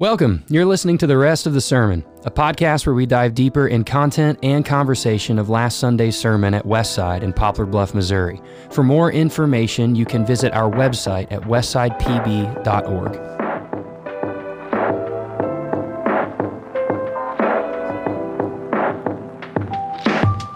[0.00, 0.44] Welcome.
[0.48, 3.82] You're listening to the rest of the sermon, a podcast where we dive deeper in
[3.82, 8.40] content and conversation of last Sunday's sermon at Westside in Poplar Bluff, Missouri.
[8.70, 13.12] For more information, you can visit our website at westsidepb.org.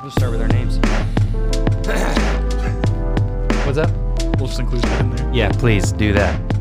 [0.03, 0.77] We'll start with our names.
[3.67, 3.91] What's up?
[4.39, 5.35] We'll just include that in there.
[5.35, 6.52] Yeah, please do that.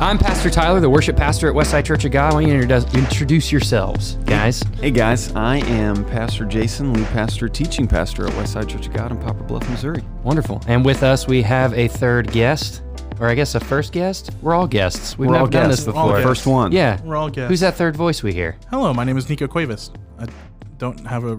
[0.00, 2.32] I'm Pastor Tyler, the worship pastor at Westside Church of God.
[2.32, 4.62] Why don't you introduce, introduce yourselves, guys?
[4.80, 9.12] Hey guys, I am Pastor Jason, lead pastor, teaching pastor at Westside Church of God
[9.12, 10.02] in Poplar Bluff, Missouri.
[10.22, 10.62] Wonderful.
[10.66, 12.82] And with us, we have a third guest,
[13.20, 14.30] or I guess a first guest.
[14.40, 15.18] We're all guests.
[15.18, 15.84] We've We're never all done guests.
[15.84, 16.16] this All before.
[16.16, 16.28] guests.
[16.30, 16.72] First one.
[16.72, 16.98] Yeah.
[17.02, 17.50] We're all guests.
[17.50, 18.56] Who's that third voice we hear?
[18.70, 19.90] Hello, my name is Nico Cuevas.
[20.18, 20.24] I
[20.78, 21.38] don't have a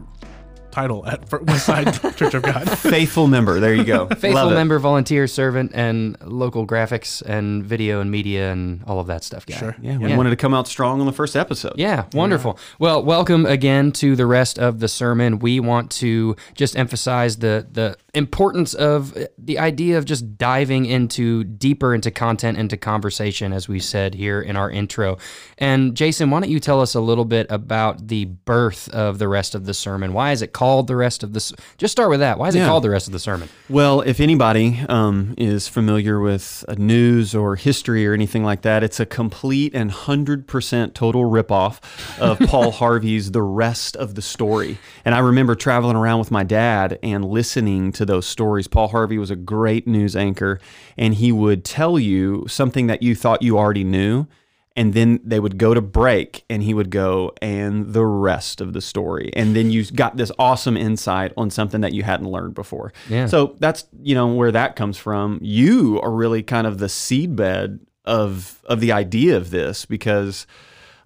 [0.71, 2.69] title at Fir- Westside Church of God.
[2.79, 3.59] Faithful member.
[3.59, 4.07] There you go.
[4.09, 4.55] Faithful Love it.
[4.55, 9.45] member, volunteer, servant, and local graphics and video and media and all of that stuff,
[9.45, 9.57] guy.
[9.57, 9.75] Sure.
[9.81, 10.17] Yeah, we Yeah.
[10.17, 11.73] wanted to come out strong on the first episode.
[11.77, 12.57] Yeah, wonderful.
[12.79, 15.39] Well, welcome again to the rest of the sermon.
[15.39, 20.85] We want to just emphasize the the importance of uh, the idea of just diving
[20.85, 25.17] into deeper into content, into conversation, as we said here in our intro.
[25.57, 29.27] And Jason, why don't you tell us a little bit about the birth of the
[29.27, 30.13] rest of the sermon?
[30.13, 31.37] Why is it called the rest of the?
[31.37, 32.37] s- Just start with that.
[32.37, 33.49] Why is it called the rest of the sermon?
[33.69, 38.99] Well, if anybody um, is familiar with news or history or anything like that, it's
[38.99, 41.79] a complete and 100% total ripoff
[42.19, 44.77] of Paul Harvey's The Rest of the Story.
[45.05, 48.67] And I remember traveling around with my dad and listening to those stories.
[48.67, 50.59] Paul Harvey was a great news anchor,
[50.97, 54.27] and he would tell you something that you thought you already knew.
[54.75, 58.71] And then they would go to break, and he would go, and the rest of
[58.71, 59.31] the story.
[59.35, 62.93] And then you got this awesome insight on something that you hadn't learned before.
[63.09, 63.25] Yeah.
[63.25, 65.39] So that's you know where that comes from.
[65.41, 70.47] You are really kind of the seedbed of of the idea of this because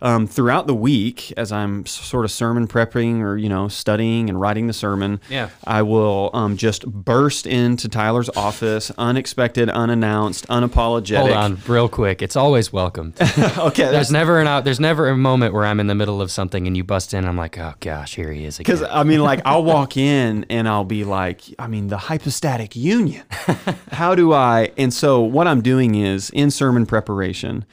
[0.01, 4.39] um, throughout the week, as I'm sort of sermon prepping or you know studying and
[4.39, 5.49] writing the sermon, Yeah.
[5.65, 11.17] I will um, just burst into Tyler's office, unexpected, unannounced, unapologetic.
[11.17, 12.21] Hold on, real quick.
[12.21, 13.13] It's always welcome.
[13.57, 14.63] okay, There's never an out.
[14.63, 17.25] There's never a moment where I'm in the middle of something and you bust in.
[17.25, 18.75] I'm like, oh gosh, here he is again.
[18.75, 22.75] Because I mean, like, I'll walk in and I'll be like, I mean, the hypostatic
[22.75, 23.23] union.
[23.91, 24.71] How do I?
[24.77, 27.65] And so, what I'm doing is in sermon preparation,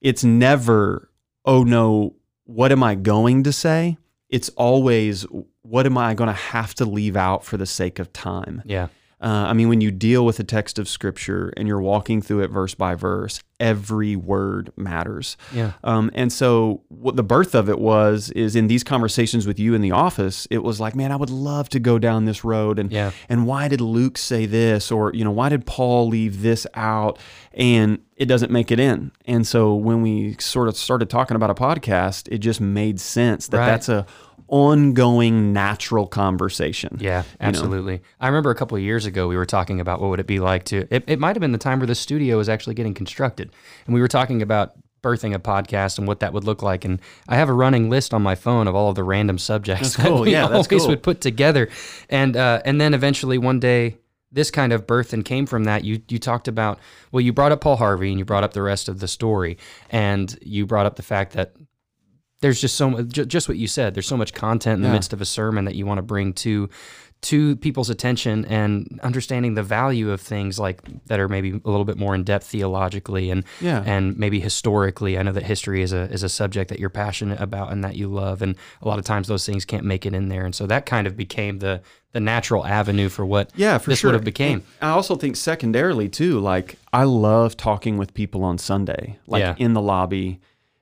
[0.00, 1.07] it's never,
[1.48, 2.14] oh no,
[2.44, 3.96] what am I going to say?
[4.28, 5.26] It's always,
[5.62, 8.62] what am I going to have to leave out for the sake of time?
[8.66, 8.88] Yeah.
[9.20, 12.42] Uh, I mean, when you deal with a text of scripture and you're walking through
[12.42, 15.36] it verse by verse, every word matters.
[15.52, 15.72] Yeah.
[15.82, 19.74] Um, and so, what the birth of it was is in these conversations with you
[19.74, 22.78] in the office, it was like, man, I would love to go down this road,
[22.78, 23.10] and Yeah.
[23.28, 27.18] and why did Luke say this, or you know, why did Paul leave this out,
[27.52, 29.10] and it doesn't make it in.
[29.26, 33.48] And so, when we sort of started talking about a podcast, it just made sense
[33.48, 33.66] that Right.
[33.66, 34.06] that's a
[34.48, 36.96] ongoing natural conversation.
[37.00, 37.26] Yeah, know?
[37.48, 38.00] absolutely.
[38.20, 40.40] I remember a couple of years ago we were talking about what would it be
[40.40, 40.86] like to.
[40.94, 43.52] It, it might have been the time where the studio was actually getting constructed,
[43.86, 44.72] and we were talking about
[45.02, 46.84] birthing a podcast and what that would look like.
[46.84, 49.94] And I have a running list on my phone of all of the random subjects
[49.94, 50.22] That's that cool.
[50.22, 50.88] we Yeah, always cool.
[50.88, 51.68] would put together,
[52.10, 53.98] and uh, and then eventually one day.
[54.30, 55.84] This kind of birth and came from that.
[55.84, 56.78] You you talked about
[57.12, 59.56] well, you brought up Paul Harvey and you brought up the rest of the story,
[59.88, 61.54] and you brought up the fact that
[62.40, 63.94] there's just so much, ju- just what you said.
[63.94, 64.94] There's so much content in the Yeah.
[64.94, 66.68] midst of a sermon that you want to bring to
[67.20, 71.84] to people's attention and understanding the value of things like that are maybe a little
[71.84, 73.82] bit more in depth theologically and Yeah.
[73.84, 75.18] and maybe historically.
[75.18, 77.96] I know that history is a is a subject that you're passionate about and that
[77.96, 80.54] you love, and a lot of times those things can't make it in there, and
[80.54, 81.80] so that kind of became the
[82.12, 84.10] the natural avenue for what Yeah, for this sure.
[84.10, 84.62] would have became.
[84.80, 89.40] And I also think secondarily too, like I love talking with people on Sunday, like
[89.40, 89.54] Yeah.
[89.58, 90.38] in the lobby,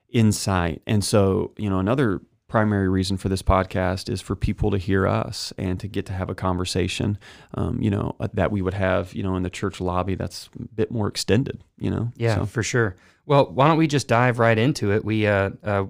[0.09, 0.81] insight.
[0.87, 5.05] And so, you know, another primary reason for this podcast is for people to hear
[5.05, 7.17] us and to get to have a conversation,
[7.55, 10.49] um, you know, uh, that we would have, you know, in the church lobby that's
[10.57, 12.11] a bit more extended, you know?
[12.15, 12.95] Yeah, So- for sure.
[13.25, 15.03] Well, why don't we just dive right into it?
[15.03, 15.85] We, uh, uh,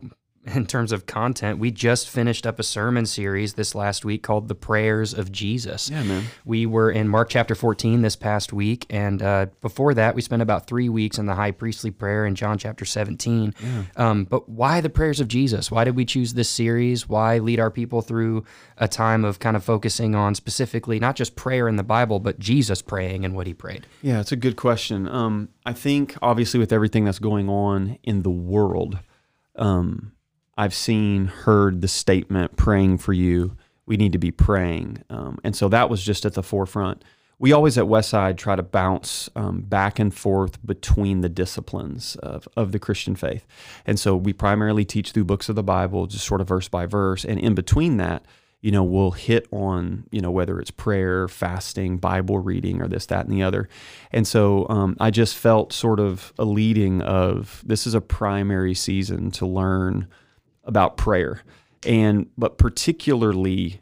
[0.55, 4.47] in terms of content, we just finished up a sermon series this last week called
[4.47, 6.25] "The Prayers of Jesus." yeah, man.
[6.45, 10.41] We were in Mark chapter 14 this past week, and uh, before that, we spent
[10.41, 13.53] about three weeks in the high priestly prayer in John chapter 17.
[13.95, 15.71] Um, but why the prayers of Jesus?
[15.71, 17.09] Why did we choose this series?
[17.09, 18.45] Why lead our people through
[18.77, 22.39] a time of kind of focusing on specifically not just prayer in the Bible, but
[22.39, 23.87] Jesus praying and what he prayed?
[24.01, 25.07] Yeah, it's a good question.
[25.07, 28.99] Um, I think obviously with everything that's going on in the world,
[29.55, 30.13] um,
[30.57, 33.55] I've seen, heard the statement "praying for you."
[33.85, 37.03] We need to be praying, um, and so that was just at the forefront.
[37.39, 42.47] we always at Westside try to bounce um, back and forth between the disciplines of,
[42.57, 43.45] of the Christian faith.
[43.85, 46.87] And so we primarily teach through books of the Bible, just sort of verse by
[46.87, 47.23] verse.
[47.23, 48.25] And in between that,
[48.61, 53.05] you know, we'll hit on, you know, whether it's prayer, fasting, Bible reading, or this,
[53.05, 53.69] that, and the other.
[54.11, 58.73] And so um, I just felt sort of a leading of this is a primary
[58.73, 60.07] season to learn
[60.67, 61.41] about prayer.
[61.85, 63.81] And, but particularly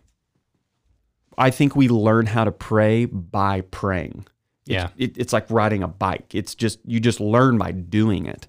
[1.37, 4.25] I think we learn how to pray by praying.
[4.65, 4.89] Yeah.
[4.97, 6.33] It's, it, it's like riding a bike.
[6.33, 8.47] It's just, you just learn by doing it.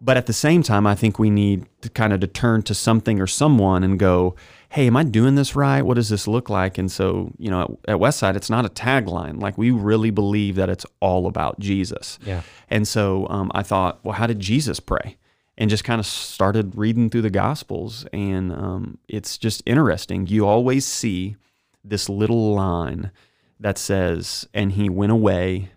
[0.00, 2.74] But at the same time, I think we need to kind of to turn to
[2.74, 4.36] something or someone and go,
[4.70, 5.82] hey, am I doing this right?
[5.82, 6.78] What does this look like?
[6.78, 9.42] And so, you know, at, at Westside, it's not a tagline.
[9.42, 12.20] Like we really believe that it's all about Jesus.
[12.24, 12.42] Yeah.
[12.70, 15.16] And so um, I thought, well, how did Jesus pray?
[15.60, 18.06] And just kind of started reading through the Gospels.
[18.12, 20.26] And um, it's just interesting.
[20.28, 21.36] You always see
[21.84, 23.10] this little line
[23.58, 25.70] that says, and he went away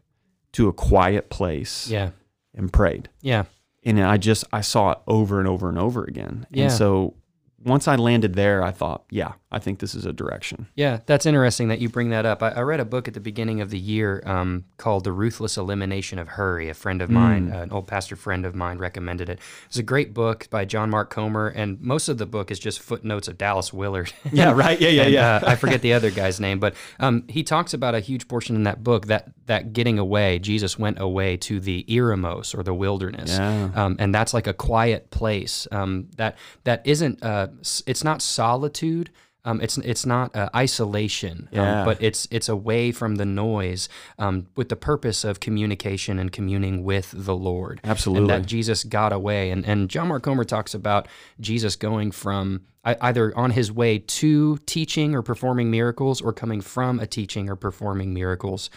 [0.51, 2.11] to a quiet place Yeah.
[2.53, 3.09] and prayed.
[3.21, 3.45] Yeah.
[3.83, 6.45] And I just, I saw it over and over and over again.
[6.51, 6.65] Yeah.
[6.65, 7.15] And so
[7.63, 10.67] once I landed there, I thought, yeah, I think this is a direction.
[10.75, 12.41] Yeah, that's interesting that you bring that up.
[12.41, 15.57] I, I read a book at the beginning of the year um, called The Ruthless
[15.57, 16.69] Elimination of Hurry.
[16.69, 19.39] A friend of mine, uh, an old pastor friend of mine, recommended it.
[19.67, 22.79] It's a great book by John Mark Comer, and most of the book is just
[22.79, 24.13] footnotes of Dallas Willard.
[24.31, 24.79] Yeah, right.
[24.79, 25.35] Yeah, yeah, And, yeah.
[25.35, 28.55] uh, I forget the other guy's name, but um, he talks about a huge portion
[28.55, 32.73] in that book that that getting away, Jesus went away to the Eremos or the
[32.73, 33.69] wilderness, Yeah.
[33.75, 37.21] um, and that's like a quiet place um, that that isn't.
[37.21, 37.47] Uh,
[37.85, 39.09] it's not solitude.
[39.43, 41.79] Um, it's it's not uh, isolation, Yeah.
[41.79, 43.89] um, but it's it's away from the noise
[44.19, 47.81] um, with the purpose of communication and communing with the Lord.
[47.83, 48.33] Absolutely.
[48.33, 49.49] And that Jesus got away.
[49.49, 51.07] And, and John Mark Comer talks about
[51.39, 56.99] Jesus going from either on his way to teaching or performing miracles or coming from
[56.99, 58.69] a teaching or performing miracles.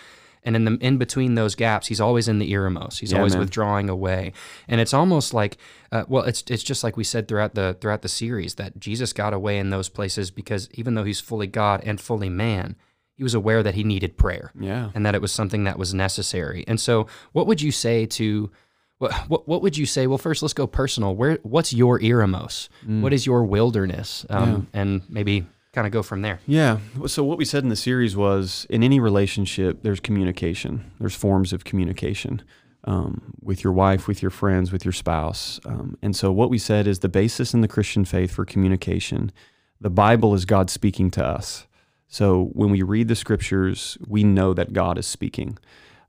[0.45, 2.99] And in the in between those gaps, he's always in the Eremos.
[2.99, 3.41] He's Yeah, always man.
[3.41, 4.33] withdrawing away,
[4.69, 5.57] and it's almost like,
[5.91, 9.13] uh, well, it's it's just like we said throughout the throughout the series that Jesus
[9.15, 12.77] got away in those places because even though he's fully God and fully man,
[13.17, 14.91] he was aware that he needed prayer Yeah.
[14.95, 16.65] and that it was something that was necessary.
[16.69, 18.51] And so, what would you say to
[18.99, 20.07] what what, what would you say?
[20.07, 21.15] Well, first, let's go personal.
[21.17, 22.69] Where what's your Eremos?
[22.87, 24.27] What is your wilderness?
[24.29, 26.39] Um, And maybe kind of go from there.
[26.47, 26.79] Yeah.
[27.07, 30.93] So what we said in the series was in any relationship, there's communication.
[31.01, 32.43] There's forms of communication
[32.85, 35.61] um, with your wife, with your friends, with your spouse.
[35.65, 39.33] Um, and so what we said is the basis in the Christian faith for communication.
[39.81, 41.67] The Bible is God speaking to us.
[42.09, 45.59] So when we read the scriptures, we know that God is speaking.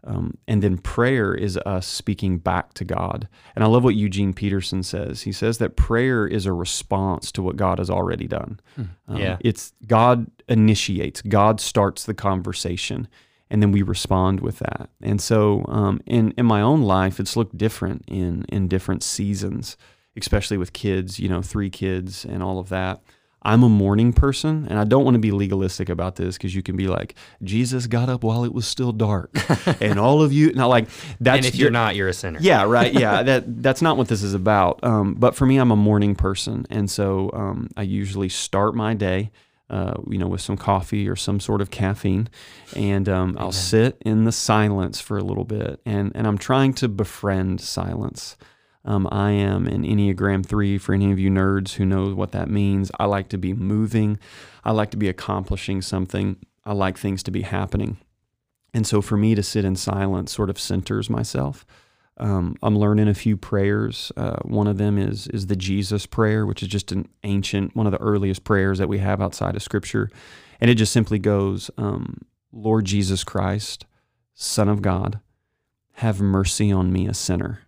[0.06, 3.28] Um, and then prayer is us speaking back to God.
[3.56, 5.24] And I love what Eugene Peterson says.
[5.24, 8.60] He says that prayer is a response to what God has already done.
[8.78, 9.38] Um, Yeah.
[9.40, 13.07] It's God initiates, God starts the conversation,
[13.50, 14.90] and then we respond with that.
[15.02, 19.75] And so um, in, in my own life, it's looked different in, in different seasons,
[20.16, 23.01] especially with kids, you know, three kids and all of that.
[23.46, 26.64] I'm a morning person, and I don't want to be legalistic about this because you
[26.64, 27.14] can be like,
[27.44, 29.30] Jesus got up while it was still dark,
[29.82, 30.88] and all of you, not like
[31.22, 31.38] that's.
[31.38, 32.40] and if you're not, you're a sinner.
[32.42, 32.92] yeah, right.
[32.92, 34.84] Yeah, that that's not what this is about.
[34.84, 38.96] Um, but for me, I'm a morning person, and so um, I usually start my
[38.96, 39.32] day,
[39.70, 42.28] uh, you know, with some coffee or some sort of caffeine,
[42.76, 46.74] and um, I'll sit in the silence for a little bit, and and I'm trying
[46.76, 48.38] to befriend silence.
[48.86, 52.50] Um, I am an Enneagram 3 for any of you nerds who know what that
[52.50, 52.92] means.
[53.00, 54.20] I like to be moving.
[54.63, 56.38] I like to be accomplishing something.
[56.63, 57.98] I like things to be happening.
[58.74, 61.65] And so for me to sit in silence sort of centers myself.
[62.18, 64.12] Um, I'm learning a few prayers.
[64.15, 67.88] Uh, one of them is is the Jesus prayer, which is just an ancient, one
[67.88, 70.10] of the earliest prayers that we have outside of Scripture,
[70.62, 72.22] and it just simply goes, um,
[72.54, 73.86] "Lord Jesus Christ,
[74.34, 75.20] Son of God,
[75.96, 77.64] have mercy on me, a sinner."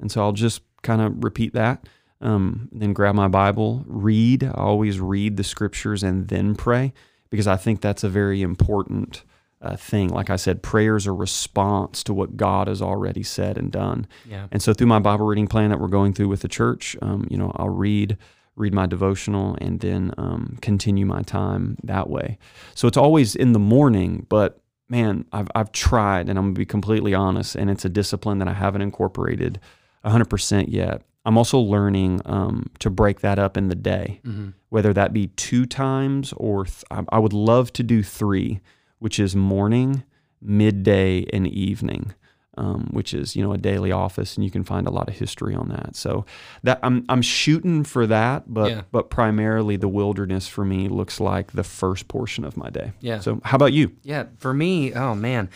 [0.00, 1.86] And so I'll just kind of repeat that,
[2.20, 4.44] um, then grab my Bible, read.
[4.44, 6.92] I always read the Scriptures and then pray
[7.30, 9.22] because I think that's a very important
[9.60, 10.08] uh, thing.
[10.08, 14.06] Like I said, prayer is a response to what God has already said and done.
[14.28, 14.46] Yeah.
[14.50, 17.26] And so through my Bible reading plan that we're going through with the church, um,
[17.30, 18.16] you know, I'll read
[18.54, 22.38] read my devotional and then um, continue my time that way.
[22.74, 26.66] So it's always in the morning, but man, I've I've tried, and I'm gonna be
[26.66, 29.60] completely honest, and it's a discipline that I haven't incorporated
[30.06, 31.02] 100% yet.
[31.24, 34.50] I'm also learning um, to break that up in the day, Mm-hmm.
[34.68, 38.60] whether that be two times or th- I would love to do three,
[39.00, 40.04] which is morning,
[40.40, 42.14] midday, and evening.
[42.58, 45.14] um, which is you know a daily office, and you can find a lot of
[45.18, 45.94] history on that.
[45.94, 46.24] So
[46.62, 48.82] that I'm I'm shooting for that, but Yeah.
[48.92, 52.92] but primarily the wilderness for me looks like the first portion of my day.
[53.00, 53.20] Yeah.
[53.20, 53.92] So how about you?
[54.04, 55.50] Yeah, for me, oh man.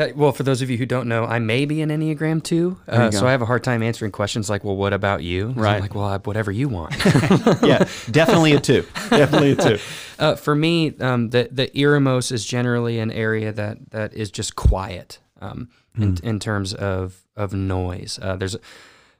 [0.00, 2.78] That, well, for those of you who don't know, I may be an Enneagram two,
[2.88, 5.56] uh, so I have a hard time answering questions like, "Well, what about you?" 'Cause
[5.58, 5.80] I'm Right.
[5.82, 6.94] like, well, I- whatever you want.
[7.62, 8.86] yeah, definitely a two.
[9.10, 9.78] Definitely a two.
[10.18, 14.56] uh, for me, um, the the Eremos is generally an area that that is just
[14.56, 18.18] quiet um, in, in terms of of noise.
[18.22, 18.56] Uh, there's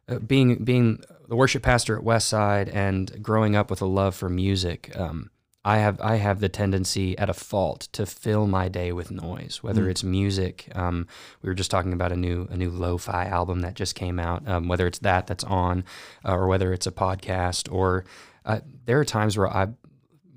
[0.08, 4.30] uh, being being the worship pastor at Westside and growing up with a love for
[4.30, 4.90] music.
[4.96, 5.28] Um,
[5.64, 9.58] I have I have the tendency at a fault to fill my day with noise,
[9.62, 10.70] whether it's music.
[10.74, 11.06] Um,
[11.42, 14.48] we were just talking about a new a new lo-fi album that just came out.
[14.48, 15.84] Um, whether it's that that's on,
[16.24, 18.04] uh, or whether it's a podcast, or
[18.46, 19.68] uh, there are times where I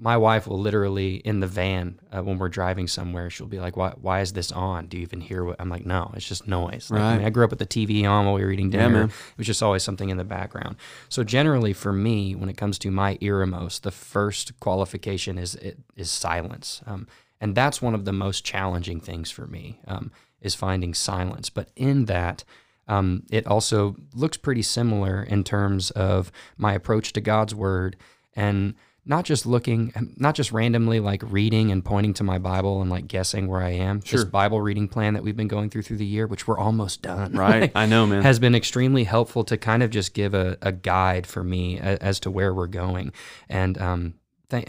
[0.03, 3.77] my wife will literally in the van uh, when we're driving somewhere she'll be like
[3.77, 4.88] why, why is this on?
[4.88, 5.55] Do you even hear what?
[5.60, 6.91] I'm like no it's just noise.
[6.91, 8.89] Like, I, mean, I grew up with the tv on while we were eating dinner.
[8.89, 9.10] man.
[9.10, 10.75] it was just always something in the background.
[11.07, 15.79] So generally for me when it comes to my eremos the first qualification is it
[15.95, 16.81] is silence.
[16.86, 17.07] Um,
[17.39, 21.50] and that's one of the most challenging things for me um, is finding silence.
[21.50, 22.43] But in that
[22.88, 27.95] um, it also looks pretty similar in terms of my approach to god's word
[28.36, 32.89] and not just looking not just randomly like reading and pointing to my bible and
[32.89, 34.19] like guessing where i am Sure.
[34.22, 37.01] this bible reading plan that we've been going through through the year which we're almost
[37.01, 37.72] done Right.
[37.75, 38.24] I know, man.
[38.24, 41.98] has been extremely helpful to kind of just give a, a guide for me a,
[42.01, 43.12] as to where we're going
[43.50, 44.13] and um
[44.50, 44.67] th-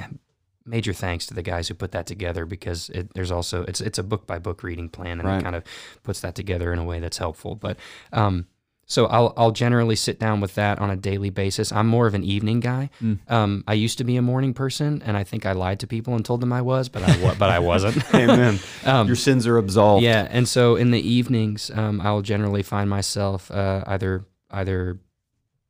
[0.66, 3.98] major thanks to the guys who put that together because it, there's also it's it's
[3.98, 5.40] a book by book reading plan and Right.
[5.40, 5.62] it kind of
[6.02, 7.76] puts that together in a way that's helpful but
[8.12, 8.46] um
[8.86, 11.72] so I'll I'll generally sit down with that on a daily basis.
[11.72, 12.90] I'm more of an evening guy.
[13.02, 13.30] Mm.
[13.30, 16.14] Um, I used to be a morning person, and I think I lied to people
[16.14, 18.02] and told them I was, but I but I wasn't.
[18.14, 18.58] Amen.
[18.84, 20.04] Um, Your sins are absolved.
[20.04, 24.98] yeah, and so in the evenings, um, I'll generally find myself uh, either either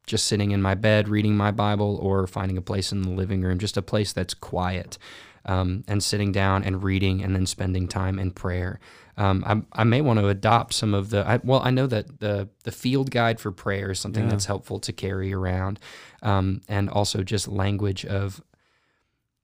[0.06, 3.42] just sitting in my bed reading my Bible or finding a place in the living
[3.42, 4.98] room, just a place that's quiet,
[5.46, 8.80] um, and sitting down and reading and then spending time in prayer.
[9.16, 11.26] Um, I, I may want to adopt some of the.
[11.26, 14.30] I, well, I know that the the field guide for prayer is something Yeah.
[14.30, 15.78] that's helpful to carry around,
[16.22, 18.42] um, and also just language of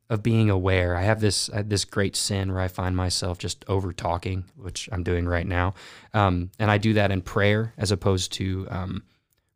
[0.08, 0.96] of being aware.
[0.96, 4.88] I have this have this great sin where I find myself just over talking, which
[4.90, 5.74] I'm doing right now,
[6.14, 9.02] um, and I do that in prayer as opposed to um,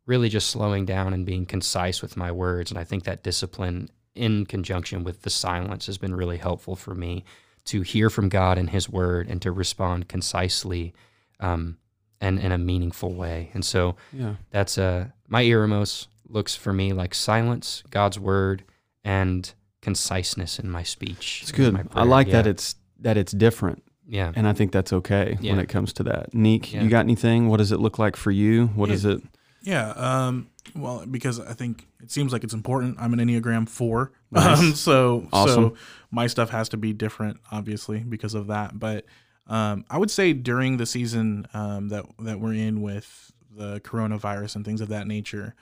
[0.05, 2.71] really just slowing down and being concise with my words.
[2.71, 6.93] And I think that discipline, in conjunction with the silence, has been really helpful for
[6.95, 7.23] me
[7.65, 10.93] to hear from God and His Word and to respond concisely
[11.39, 11.77] um,
[12.21, 13.49] and in a meaningful way.
[13.53, 14.35] And so Yeah.
[14.51, 18.63] that's uh, my Eremos looks for me like silence, God's Word,
[19.03, 21.39] and conciseness in my speech.
[21.43, 21.87] It's good.
[21.93, 23.83] I like that it's that it's different.
[24.07, 24.31] yeah.
[24.35, 26.33] And I think that's okay when it comes to that.
[26.33, 26.83] Neek, Yeah.
[26.83, 27.49] you got anything?
[27.49, 28.67] What does it look like for you?
[28.75, 28.95] What Yeah.
[28.95, 29.21] is it?
[29.65, 29.89] Yeah.
[29.89, 32.97] Um, well, because I think it seems like it's important.
[32.99, 34.11] I'm an Enneagram four.
[34.31, 34.59] Nice.
[34.59, 35.69] Um, so Awesome.
[35.71, 35.75] so
[36.11, 38.77] my stuff has to be different, obviously, because of that.
[38.77, 39.05] But
[39.47, 44.57] um, I would say during the season um, that that we're in with the coronavirus
[44.57, 45.55] and things of that nature,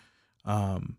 [0.46, 0.98] um,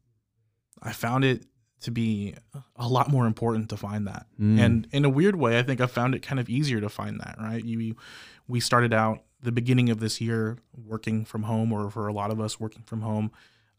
[0.82, 1.44] I found it
[1.80, 2.34] to be
[2.76, 4.26] a lot more important to find that.
[4.40, 4.58] Mm.
[4.58, 7.20] And in a weird way, I think I found it kind of easier to find
[7.20, 7.62] that, right?
[7.62, 7.96] You
[8.48, 12.30] we started out the beginning of this year working from home or for a lot
[12.30, 13.30] of us working from home.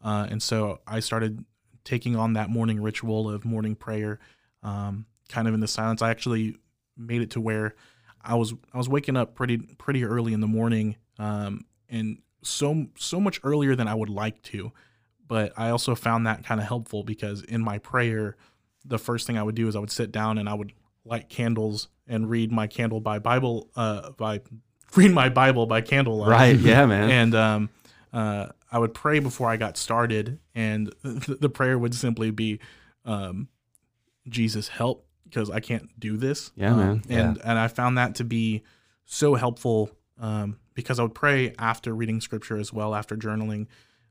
[0.03, 1.43] Uh, and so I started
[1.83, 4.19] taking on that morning ritual of morning prayer,
[4.61, 6.03] um, kind of in the silence.
[6.03, 6.55] I actually
[6.95, 7.75] made it to where
[8.21, 12.87] I was I was waking up pretty pretty early in the morning, um, and so
[12.97, 14.71] so much earlier than I would like to.
[15.27, 18.37] But I also found that kind of helpful because in my prayer,
[18.83, 21.29] the first thing I would do is I would sit down and I would light
[21.29, 24.41] candles and read my candle by Bible uh, by
[24.95, 26.29] read my Bible by candlelight.
[26.29, 26.57] Right.
[26.57, 27.09] Yeah, man.
[27.09, 27.69] And um,
[28.13, 32.59] uh, I would pray before I got started, and the, the prayer would simply be,
[33.05, 33.47] um,
[34.27, 36.51] "Jesus, help," because I can't do this.
[36.55, 37.01] Yeah, Um, man.
[37.09, 38.63] And and I found that to be
[39.05, 43.67] so helpful um, because I would pray after reading scripture as well, after journaling,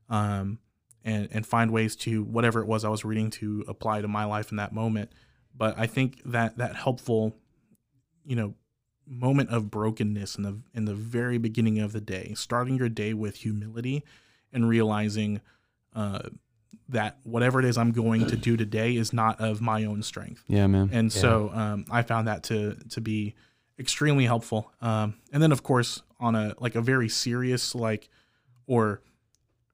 [0.09, 0.59] um,
[1.03, 4.25] and and find ways to whatever it was I was reading to apply to my
[4.25, 5.11] life in that moment.
[5.57, 7.35] But I think that that helpful,
[8.25, 8.53] you know,
[9.07, 13.13] moment of brokenness in the in the very beginning of the day, starting your day
[13.13, 14.03] with humility
[14.51, 15.41] and realizing
[15.95, 16.19] uh,
[16.89, 20.43] that whatever it is I'm going to do today is not of my own strength.
[20.47, 20.89] yeah, man.
[20.91, 23.35] And so um, I found that to to be
[23.79, 24.71] extremely helpful.
[24.81, 28.09] Um, and then of course on a like a very serious like
[28.67, 29.01] or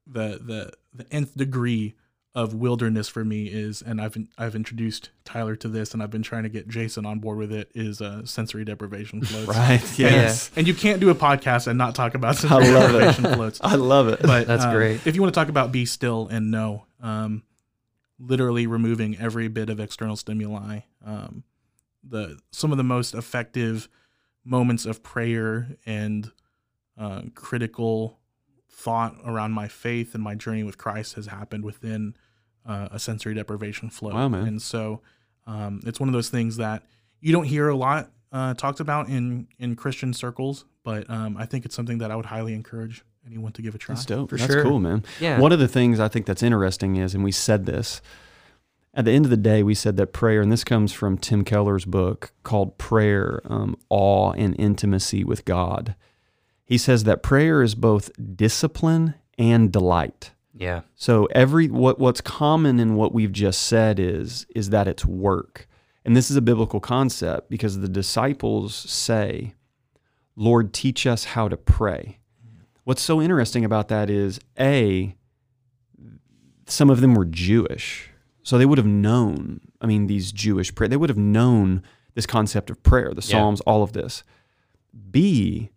[0.07, 1.95] the the the nth degree
[2.33, 6.23] of wilderness for me is, and I've I've introduced Tyler to this, and I've been
[6.23, 7.69] trying to get Jason on board with it.
[7.73, 9.47] Is uh, sensory deprivation floats.
[9.50, 10.00] Right.
[10.00, 10.50] Yes.
[10.55, 13.00] And you can't do a podcast and not talk about sensory love it.
[13.00, 13.59] deprivation floats.
[13.61, 14.21] I love it.
[14.21, 15.05] But That's um, great.
[15.05, 17.43] If you want to talk about be still and know, um,
[18.17, 21.43] literally removing every bit of external stimuli, um,
[22.03, 23.89] the some of the most effective
[24.45, 26.31] moments of prayer and
[26.97, 28.20] uh, critical
[28.71, 32.15] thought around my faith and my journey with Christ has happened within
[32.65, 34.13] uh, a sensory deprivation flow.
[34.13, 34.47] Wow, man.
[34.47, 35.01] And so
[35.45, 36.83] um, it's one of those things that
[37.19, 41.45] you don't hear a lot uh, talked about in in Christian circles, but um, I
[41.45, 43.95] think it's something that I would highly encourage anyone to give a try.
[43.95, 44.29] That's dope.
[44.29, 44.63] For that's sure.
[44.63, 45.03] cool, man.
[45.19, 45.39] Yeah.
[45.39, 48.01] One of the things I think that's interesting is, and we said this
[48.93, 51.43] at the end of the day, we said that prayer, and this comes from Tim
[51.43, 55.95] Keller's book called Prayer, um, Awe and Intimacy with God.
[56.71, 60.31] He says that prayer is both discipline and delight.
[60.55, 60.83] Yeah.
[60.95, 65.67] So every what what's common in what we've just said is is that it's work.
[66.05, 69.53] And this is a biblical concept because the disciples say,
[70.37, 72.19] "Lord, teach us how to pray."
[72.85, 75.17] What's so interesting about that is a
[76.67, 78.11] some of them were Jewish.
[78.43, 81.83] So they would have known, I mean these Jewish prayer, they would have known
[82.15, 83.39] this concept of prayer, the Yeah.
[83.39, 84.23] Psalms, all of this.
[85.11, 85.69] B,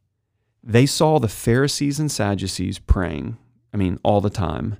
[0.66, 3.36] they saw the Pharisees and Sadducees praying,
[3.72, 4.78] I mean, all the time.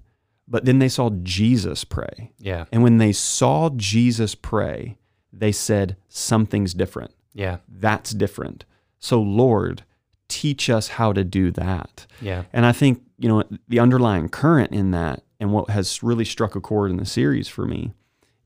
[0.48, 2.32] But then they saw Jesus pray.
[2.38, 2.64] Yeah.
[2.72, 4.98] And when they saw Jesus pray,
[5.32, 7.12] they said, Something's different.
[7.34, 7.58] Yeah.
[7.68, 8.64] That's different.
[8.98, 9.84] So, Lord,
[10.28, 12.06] teach us how to do that.
[12.20, 12.44] Yeah.
[12.52, 16.54] And I think, you know, the underlying current in that and what has really struck
[16.54, 17.92] a chord in the series for me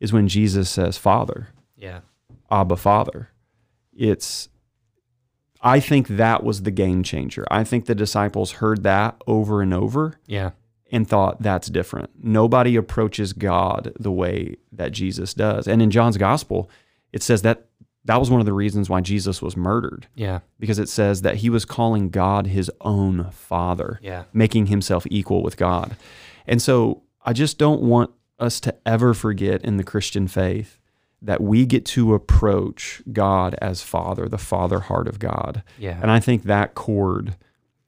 [0.00, 2.00] is when Jesus says, Father, Yeah.
[2.50, 3.30] Abba Father.
[3.92, 4.48] It's
[5.60, 7.46] I think that was the game changer.
[7.50, 10.50] I think the disciples heard that over and over Yeah.
[10.92, 12.10] and thought that's different.
[12.22, 15.66] Nobody approaches God the way that Jesus does.
[15.66, 16.70] And in John's gospel,
[17.12, 17.64] it says that
[18.04, 20.40] that was one of the reasons why Jesus was murdered Yeah.
[20.60, 24.24] because it says that he was calling God his own father Yeah.
[24.32, 25.96] making himself equal with God.
[26.46, 30.77] And so I just don't want us to ever forget in the Christian faith
[31.20, 35.62] that we get to approach God as Father, the Father heart of God.
[35.78, 35.98] Yeah.
[36.00, 37.36] And I think that chord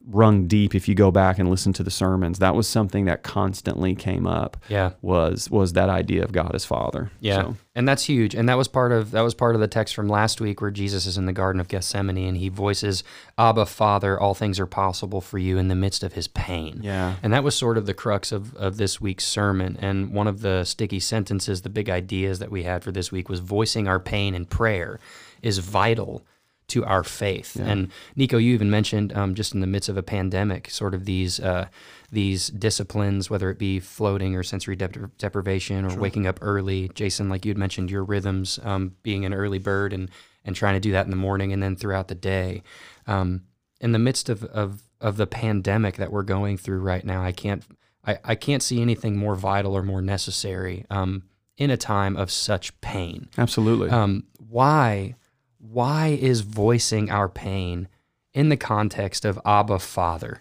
[0.06, 2.38] rung deep if you go back and listen to the sermons.
[2.38, 4.92] That was something that constantly came up Yeah.
[5.02, 7.10] was was that idea of God as Father.
[7.20, 7.42] Yeah.
[7.42, 8.34] So, And that's huge.
[8.34, 10.70] And that was part of that was part of the text from last week where
[10.70, 13.04] Jesus is in the Garden of Gethsemane and he voices,
[13.36, 16.80] Abba Father, all things are possible for you in the midst of his pain.
[16.82, 17.16] yeah.
[17.22, 19.76] And that was sort of the crux of, of this week's sermon.
[19.80, 23.28] And one of the sticky sentences, the big ideas that we had for this week
[23.28, 24.98] was voicing our pain in prayer
[25.42, 26.24] is vital
[26.70, 27.56] to our faith.
[27.56, 31.04] And Nico, you even mentioned um, just in the midst of a pandemic, sort of
[31.04, 31.68] these uh,
[32.10, 36.90] these disciplines, whether it be floating or sensory dep- deprivation or waking up early.
[36.94, 40.10] Jason, like you'd mentioned, your rhythms, um, being an early bird and
[40.44, 42.62] and trying to do that in the morning and then throughout the day.
[43.06, 43.42] Um,
[43.80, 47.32] in the midst of, of of the pandemic that we're going through right now, I
[47.32, 47.64] can't
[48.06, 51.24] I, I can't see anything more vital or more necessary um,
[51.56, 53.28] in a time of such pain.
[53.36, 53.90] Absolutely.
[53.90, 55.16] Um, why
[55.60, 57.88] why is voicing our pain
[58.32, 60.40] in the context of Abba Father?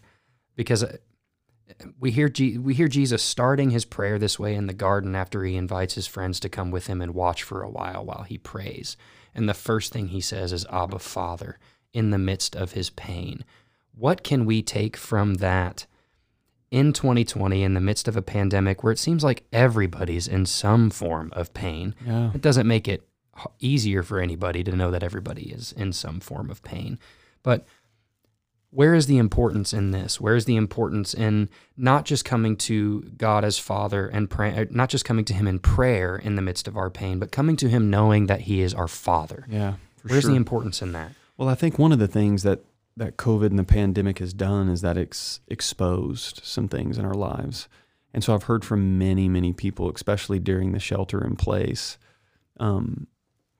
[0.55, 0.97] Because uh,
[1.99, 5.55] we hear we hear Jesus starting his prayer this way in the garden after he
[5.55, 8.97] invites his friends to come with him and watch for a while while he prays.
[9.35, 11.59] And the first thing he says is Abba Father
[11.93, 13.43] in the midst of his pain.
[13.93, 15.85] What can we take from that
[16.71, 20.89] in 2020 in the midst of a pandemic where it seems like everybody's in some
[20.89, 21.93] form of pain?
[22.05, 22.31] yeah.
[22.33, 23.08] It doesn't make it
[23.59, 26.99] easier for anybody to know that everybody is in some form of pain.
[27.43, 27.65] But
[28.71, 30.21] where is the importance in this?
[30.21, 34.89] Where is the importance in not just coming to God as Father and pray, not
[34.89, 37.69] just coming to Him in prayer in the midst of our pain, but coming to
[37.69, 39.45] Him knowing that He is our Father?
[39.49, 39.73] Yeah.
[40.03, 40.31] Where's sure.
[40.31, 41.11] the importance in that?
[41.37, 42.63] Well, I think one of the things that
[42.97, 47.13] that COVID and the pandemic has done is that it's exposed some things in our
[47.13, 47.69] lives.
[48.13, 51.97] And so I've heard from many, many people, especially during the shelter in place,
[52.59, 53.07] um,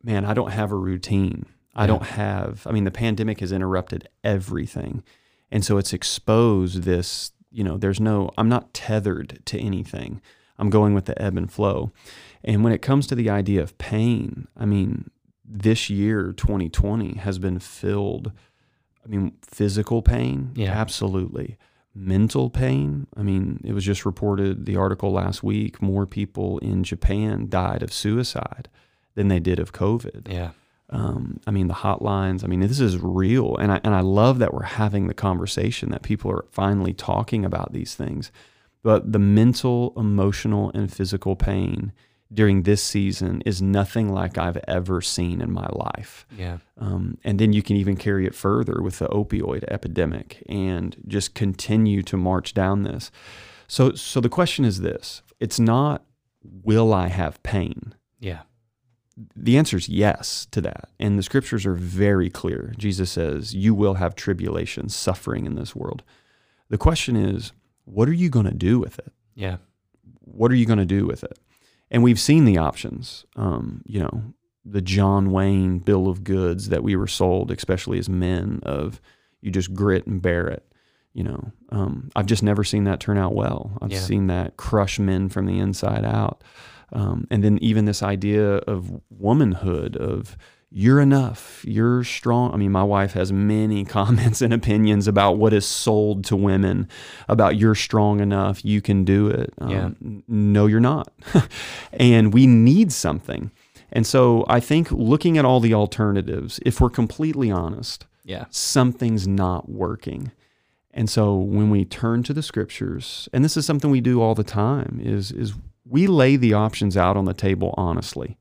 [0.04, 1.46] man, I don't have a routine.
[1.76, 1.88] I Yeah.
[1.88, 5.04] don't have, I mean, the pandemic has interrupted everything.
[5.52, 10.22] And so it's exposed this, you know, there's no, I'm not tethered to anything.
[10.58, 11.92] I'm going with the ebb and flow.
[12.44, 15.10] And when it comes to the idea of pain, I mean,
[15.46, 18.32] this year, 2020, has been filled.
[19.04, 20.72] I mean, physical pain, Yeah.
[20.72, 21.58] absolutely.
[21.96, 23.08] Mental pain.
[23.18, 27.82] I mean, it was just reported the article last week more people in Japan died
[27.82, 28.70] of suicide
[29.16, 30.32] than they did of COVID.
[30.32, 30.52] Yeah.
[30.92, 32.44] Um, I mean, the hotlines.
[32.44, 35.92] I mean, this is real, and I and I love that we're having the conversation
[35.92, 38.32] that people are finally talking about these things,
[38.82, 41.92] but the mental, emotional, and physical pain
[42.32, 46.28] during this season is nothing like I've ever seen in my life.
[46.38, 46.58] Yeah.
[46.78, 51.34] Um, and then you can even carry it further with the opioid epidemic and just
[51.34, 53.10] continue to march down this.
[53.68, 56.04] So, so the question is this: It's not
[56.44, 57.96] will I have pain?
[58.20, 58.42] Yeah.
[59.36, 60.90] The answer is yes to that.
[61.00, 62.74] And the scriptures are very clear.
[62.78, 66.04] Jesus says, You will have tribulation, suffering in this world.
[66.70, 67.52] The question is,
[67.86, 69.12] what are you going to do with it?
[69.36, 69.58] Yeah.
[70.22, 71.38] What are you going to do with it?
[71.92, 73.26] And we've seen the options.
[73.36, 74.24] Um, you know,
[74.64, 79.02] the John Wayne bill of goods that we were sold, especially as men, of
[79.42, 80.64] you just grit and bear it.
[81.14, 83.78] You know, um, I've just never seen that turn out well.
[83.82, 84.00] I've Yeah.
[84.00, 86.44] seen that crush men from the inside out.
[86.92, 90.38] Um, and then even this idea of womanhood, of
[90.72, 92.54] you're enough, you're strong.
[92.54, 96.88] I mean, my wife has many comments and opinions about what is sold to women
[97.28, 99.54] about you're strong enough, you can do it.
[99.60, 99.90] Um, Yeah.
[100.28, 101.12] No, you're not.
[101.94, 103.52] and we need something.
[103.92, 108.46] And so I think looking at all the alternatives, if we're completely honest, Yeah.
[108.52, 110.32] something's not working.
[110.94, 114.36] And so when we turn to the scriptures, and this is something we do all
[114.36, 115.54] the time, is is
[115.90, 118.38] we lay the options out on the table honestly.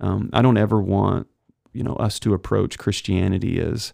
[0.00, 1.26] Um, I don't ever want
[1.72, 3.92] you know us to approach Christianity as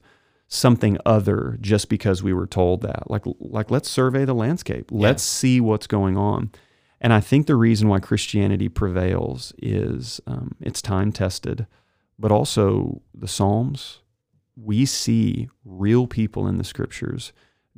[0.49, 3.11] something other just because we were told that.
[3.11, 4.91] Like like let's survey the landscape.
[4.91, 6.51] Let's see what's going on.
[7.01, 11.67] And I think the reason why Christianity prevails is um, it's time tested,
[12.19, 13.99] but also the Psalms.
[14.55, 17.33] We see real people in the scriptures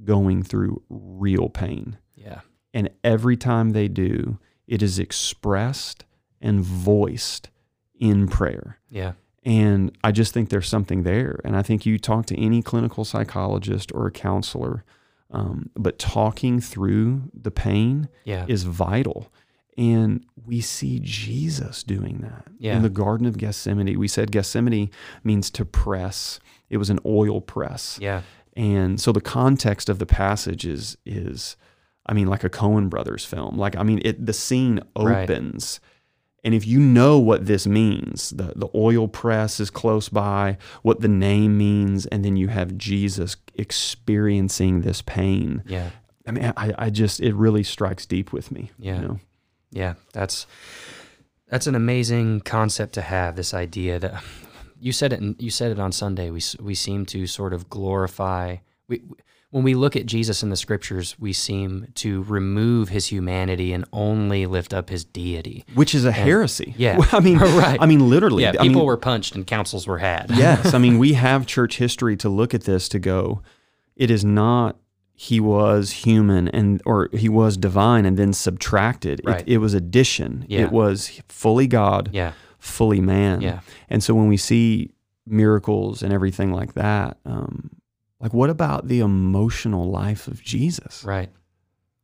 [0.04, 1.96] going through real pain.
[2.14, 2.40] Yeah.
[2.74, 6.04] And every time they do, it is expressed
[6.40, 7.50] and voiced
[7.98, 8.78] in prayer.
[8.90, 9.12] Yeah.
[9.44, 11.38] And I just think there's something there.
[11.44, 14.84] And I think you talk to any clinical psychologist or a counselor,
[15.30, 18.46] um, but talking through the pain Yeah.
[18.48, 19.30] is vital.
[19.76, 22.76] And we see Jesus doing that Yeah.
[22.76, 23.98] in the Garden of Gethsemane.
[23.98, 24.90] We said Gethsemane
[25.24, 27.98] means to press, it was an oil press.
[28.00, 28.22] Yeah.
[28.56, 31.56] And so the context of the passage is is
[32.06, 33.56] I mean like a Coen brothers film.
[33.56, 35.28] Like I mean it the scene Right.
[35.30, 35.80] opens
[36.46, 41.00] and if you know what this means, the the oil press is close by, what
[41.00, 45.62] the name means and then you have Jesus experiencing this pain.
[45.66, 45.90] Yeah.
[46.26, 48.96] I mean I I just it really strikes deep with me, Yeah.
[49.00, 49.20] you know.
[49.70, 50.46] Yeah, that's
[51.48, 53.36] that's an amazing concept to have.
[53.36, 54.22] This idea that
[54.80, 55.20] you said it.
[55.40, 56.30] You said it on Sunday.
[56.30, 58.56] We we seem to sort of glorify.
[58.88, 59.02] We
[59.54, 63.84] when we look at Jesus in the scriptures, we seem to remove his humanity and
[63.92, 65.64] only lift up his deity.
[65.74, 66.74] Which is a heresy.
[66.76, 66.98] yeah.
[67.12, 67.78] I mean Right.
[67.80, 68.42] I mean literally.
[68.42, 70.26] Yeah, I people mean, were punched and councils were had.
[70.34, 70.74] yes.
[70.74, 73.42] I mean, we have church history to look at this to go,
[73.94, 74.76] it is not
[75.12, 79.20] he was human and or he was divine and then subtracted.
[79.24, 79.42] Right.
[79.42, 80.46] It, it was addition.
[80.48, 80.62] Yeah.
[80.62, 83.40] It was fully God, yeah, fully man.
[83.40, 83.60] Yeah.
[83.88, 84.90] And so when we see
[85.28, 87.70] miracles and everything like that, um,
[88.24, 91.04] like what about the emotional life of Jesus?
[91.04, 91.30] right.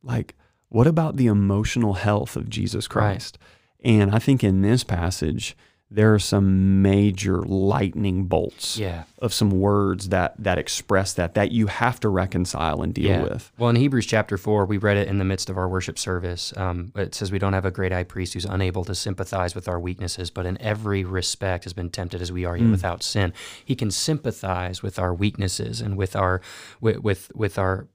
[0.03, 0.35] Like,
[0.69, 3.39] what about the emotional health of Jesus Christ?
[3.83, 3.91] Right.
[3.91, 5.57] And I think in this passage,
[5.93, 9.03] there are some major lightning bolts Yeah.
[9.21, 13.23] of some words that that express that that you have to reconcile and deal yeah.
[13.23, 13.51] with.
[13.57, 16.53] Well, in Hebrews chapter 4, we read it in the midst of our worship service.
[16.55, 19.67] Um, it says, We don't have a great high priest who's unable to sympathize with
[19.67, 22.71] our weaknesses, but in every respect has been tempted as we are, yet Hmm.
[22.71, 23.33] without sin.
[23.65, 26.39] He can sympathize with our weaknesses and with our,
[26.79, 27.87] with, with, with our,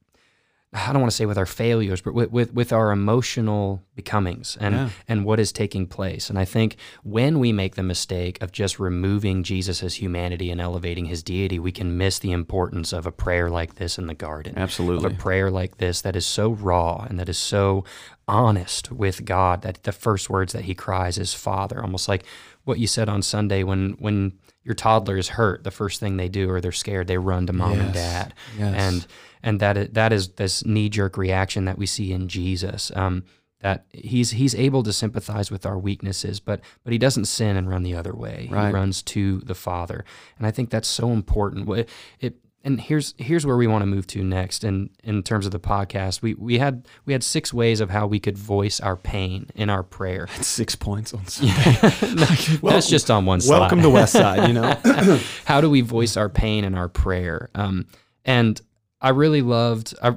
[0.73, 4.59] I don't want to say with our failures, but with, with, with our emotional becomings
[4.61, 4.89] and, Yeah.
[5.09, 6.29] and what is taking place.
[6.29, 11.07] And I think when we make the mistake of just removing Jesus' humanity and elevating
[11.07, 14.55] his deity, we can miss the importance of a prayer like this in the garden
[14.59, 15.07] Absolutely.
[15.07, 17.85] of a prayer like this that is so raw and that is so
[18.29, 22.25] honest with God that the first words that he cries is Father, almost like
[22.65, 24.33] what you said on Sunday when when
[24.67, 27.53] your toddler is hurt, the first thing they do or they're scared, they run to
[27.53, 28.35] mom and dad.
[28.59, 28.75] Yes.
[28.77, 29.07] And
[29.43, 32.91] and that is, that is this knee jerk reaction that we see in Jesus.
[32.97, 33.23] Um,
[33.61, 37.71] that he's he's able to sympathize with our weaknesses, but but he doesn't sin and
[37.71, 38.49] run the other way.
[38.49, 40.05] He runs to the Father,
[40.37, 41.69] and I think that's so important.
[41.71, 41.89] It,
[42.21, 44.65] it and here's here's where we want to move to next.
[44.65, 48.09] In in terms of the podcast, we we had we had six ways of how
[48.09, 50.27] we could voice our pain in our prayer.
[50.41, 51.79] Six points on Sunday.
[52.63, 53.61] that's just on one slide.
[53.61, 55.21] Welcome to Westside, you know.
[55.45, 57.51] how do we voice our pain in our prayer?
[57.55, 57.87] Um,
[58.25, 58.61] and
[59.01, 59.95] I really loved.
[60.03, 60.17] I,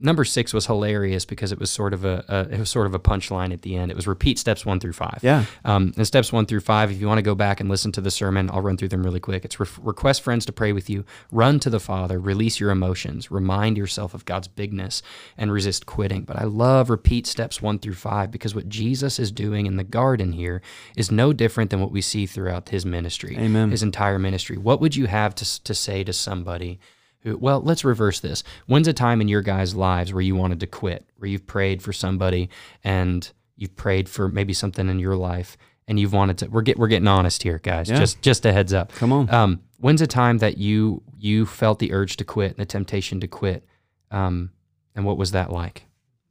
[0.00, 2.94] number six was hilarious because it was sort of a, a it was sort of
[2.94, 3.90] a punchline at the end.
[3.90, 5.18] It was repeat steps one through five.
[5.22, 5.44] Yeah.
[5.64, 8.00] Um, and steps one through five, if you want to go back and listen to
[8.00, 9.44] the sermon, I'll run through them really quick.
[9.44, 13.30] It's re- request friends to pray with you, run to the Father, release your emotions,
[13.30, 15.02] remind yourself of God's bigness,
[15.36, 16.22] and resist quitting.
[16.22, 19.84] But I love repeat steps one through five because what Jesus is doing in the
[19.84, 20.62] garden here
[20.96, 23.70] is no different than what we see throughout his ministry, Amen.
[23.70, 24.56] his entire ministry.
[24.56, 26.78] What would you have to, to say to somebody?
[27.22, 28.42] Who, well, let's reverse this.
[28.66, 31.82] When's a time in your guys' lives where you wanted to quit, where you've prayed
[31.82, 32.48] for somebody
[32.82, 35.56] and you've prayed for maybe something in your life
[35.86, 36.48] and you've wanted to?
[36.48, 37.88] We're get we're getting honest here, guys.
[37.88, 37.98] Yeah.
[37.98, 38.92] Just just a heads up.
[38.94, 39.32] Come on.
[39.32, 43.20] Um, when's a time that you you felt the urge to quit, and the temptation
[43.20, 43.64] to quit,
[44.10, 44.50] um,
[44.94, 45.86] and what was that like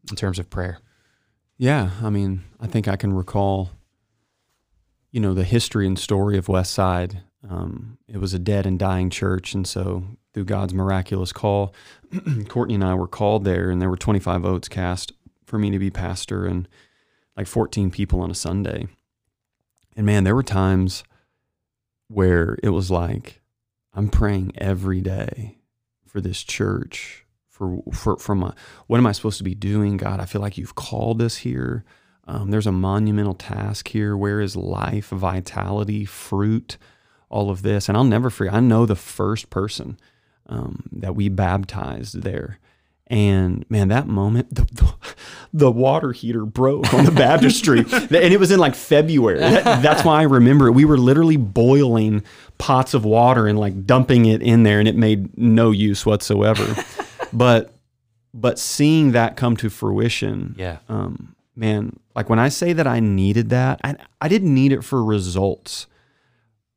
[0.09, 0.79] in terms of prayer?
[1.57, 3.69] Yeah, I mean, I think I can recall,
[5.11, 7.21] you know, the history and story of Westside.
[7.47, 11.73] Um, it was a dead and dying church, and so through God's miraculous call,
[12.47, 15.11] Courtney and I were called there, and there were 25 votes cast
[15.45, 16.67] for me to be pastor, and
[17.35, 18.87] like 14 people on a Sunday.
[19.95, 21.03] And man, there were times
[22.07, 23.41] where it was like,
[23.93, 25.57] I'm praying every day
[26.05, 28.53] for this church, for for for my
[28.87, 29.97] what am I supposed to be doing?
[29.97, 31.83] God, I feel like you've called us here.
[32.25, 34.15] Um, there's a monumental task here.
[34.15, 36.77] Where is life, vitality, fruit,
[37.29, 37.89] all of this?
[37.89, 38.53] And I'll never forget.
[38.53, 39.97] I know the first person
[40.51, 42.59] um, that we baptized there.
[43.07, 44.93] And man, that moment, the, the,
[45.53, 47.79] the water heater broke on the baptistry.
[47.91, 49.39] and it was in like February.
[49.39, 50.71] That- that's why I remember it.
[50.71, 52.23] We were literally boiling
[52.57, 56.75] pots of water and like dumping it in there, and it made no use whatsoever.
[57.33, 57.73] but
[58.33, 60.77] but seeing that come to fruition, Yeah.
[60.87, 64.85] um, man, like when I say that I needed that, I, I didn't need it
[64.85, 65.87] for results.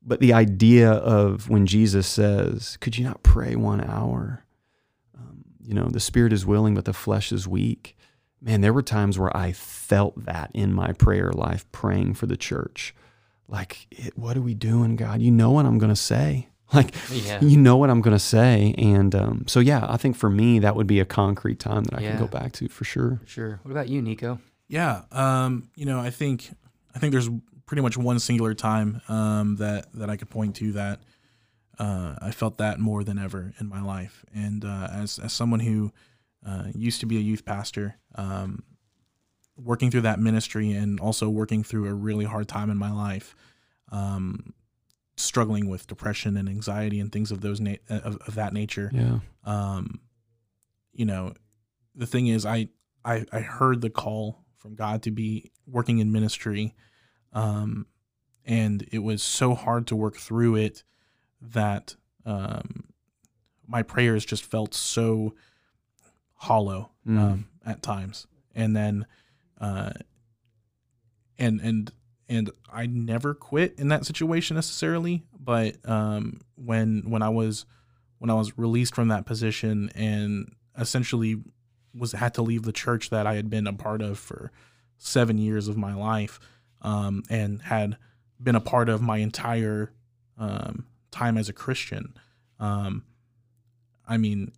[0.07, 4.45] But the idea of when Jesus says, Could you not pray one hour?
[5.17, 7.97] Um, you know, the spirit is willing, but the flesh is weak.
[8.41, 12.37] Man, there were times where I felt that in my prayer life, praying for the
[12.37, 12.95] church.
[13.49, 15.23] Like, it, what are we doing, God?
[15.23, 16.49] You know what I'm going to say.
[16.73, 17.41] Like, Yeah.
[17.41, 18.75] you know what I'm going to say.
[18.79, 21.95] And um, so, yeah, I think for me, that would be a concrete time that
[21.99, 22.09] I Yeah.
[22.11, 23.21] can go back to for sure.
[23.27, 23.61] Sure.
[23.63, 24.41] What about you, Nico?
[24.67, 26.51] Yeah, um, you know, I think
[26.95, 27.29] I think there's
[27.67, 31.01] pretty much one singular time um, that that I could point to that
[31.79, 35.61] uh, I felt that more than ever in my life, and uh, as as someone
[35.61, 35.93] who
[36.47, 38.63] uh, used to be a youth pastor, um,
[39.57, 43.35] working through that ministry and also working through a really hard time in my life,
[43.91, 44.53] um,
[45.17, 49.19] struggling with depression and anxiety and things of those na- of, of that nature Yeah.
[49.45, 50.01] um,
[50.93, 51.35] you know,
[51.97, 52.69] the thing is, I,
[53.05, 56.75] I I heard the call from God to be working in ministry,
[57.35, 57.87] um,
[58.45, 60.85] and it was so hard to work through it
[61.41, 62.85] that um,
[63.67, 65.35] my prayers just felt so
[66.35, 67.19] hollow Mm.
[67.19, 69.05] um, at times, and then,
[69.61, 69.91] uh,
[71.39, 71.91] and and
[72.31, 77.67] and I never quit in that situation necessarily, but um, when when I was
[78.19, 81.37] when I was released from that position and essentially
[81.95, 84.51] was had to leave the church that I had been a part of for
[84.97, 86.41] seven years of my life,
[86.85, 87.97] um, and had
[88.41, 89.93] been a part of my entire
[90.39, 92.15] um, time as a Christian.
[92.61, 93.05] Um,
[94.07, 94.53] I mean,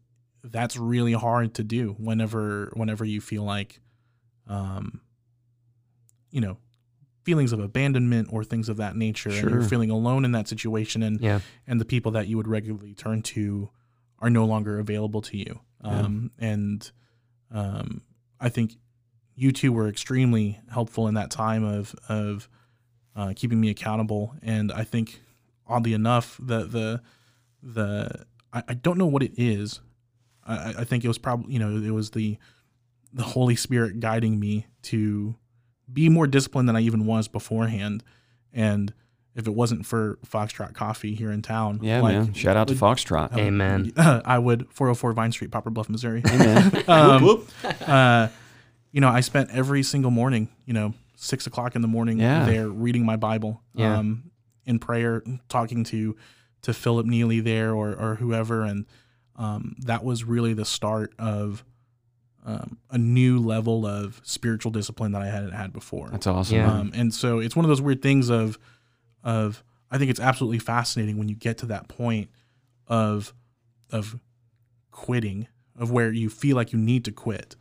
[0.44, 3.80] that's really hard to do whenever whenever you feel like,
[4.46, 5.00] um,
[6.30, 6.58] you know,
[7.24, 11.02] feelings of abandonment or things of that nature, and you're feeling alone in that situation,
[11.02, 11.40] and Yeah.
[11.66, 13.70] and the people that you would regularly turn to
[14.18, 15.60] are no longer available to you.
[15.84, 16.00] Yeah.
[16.00, 16.90] Um, and
[17.50, 18.02] um,
[18.40, 18.76] I think
[19.36, 22.48] you two were extremely helpful in that time of of
[23.14, 24.34] uh, keeping me accountable.
[24.42, 25.20] And I think,
[25.66, 27.02] oddly enough, the the
[27.62, 29.80] the I, I don't know what it is.
[30.46, 32.38] I, I- I think it was probably you know it was the
[33.12, 35.34] the Holy Spirit guiding me to
[35.92, 38.02] be more disciplined than I even was beforehand.
[38.52, 38.92] And
[39.34, 42.32] if it wasn't for Foxtrot Coffee here in town, Yeah, like, man.
[42.34, 43.32] Shout out to Foxtrot.
[43.32, 43.92] I would- Amen.
[43.96, 46.22] I would 404 Vine Street, Poplar Bluff, Missouri.
[46.26, 46.84] Amen.
[46.88, 47.76] Um, Whoop, whoop.
[47.88, 48.28] uh,
[48.96, 52.46] you know, I spent every single morning, you know, six o'clock in the morning Yeah.
[52.46, 53.98] there reading my Bible, Yeah.
[53.98, 54.30] um,
[54.64, 56.16] in prayer, talking to
[56.62, 58.86] to Philip Neely there or or whoever, and
[59.36, 61.62] um, that was really the start of
[62.46, 66.08] um, a new level of spiritual discipline that I hadn't had before.
[66.08, 66.56] That's awesome.
[66.56, 66.72] Yeah.
[66.72, 68.58] Um, and so it's one of those weird things of,
[69.22, 72.30] of I think it's absolutely fascinating when you get to that point
[72.86, 73.34] of,
[73.90, 74.18] of
[74.90, 77.56] quitting, of where you feel like you need to quit,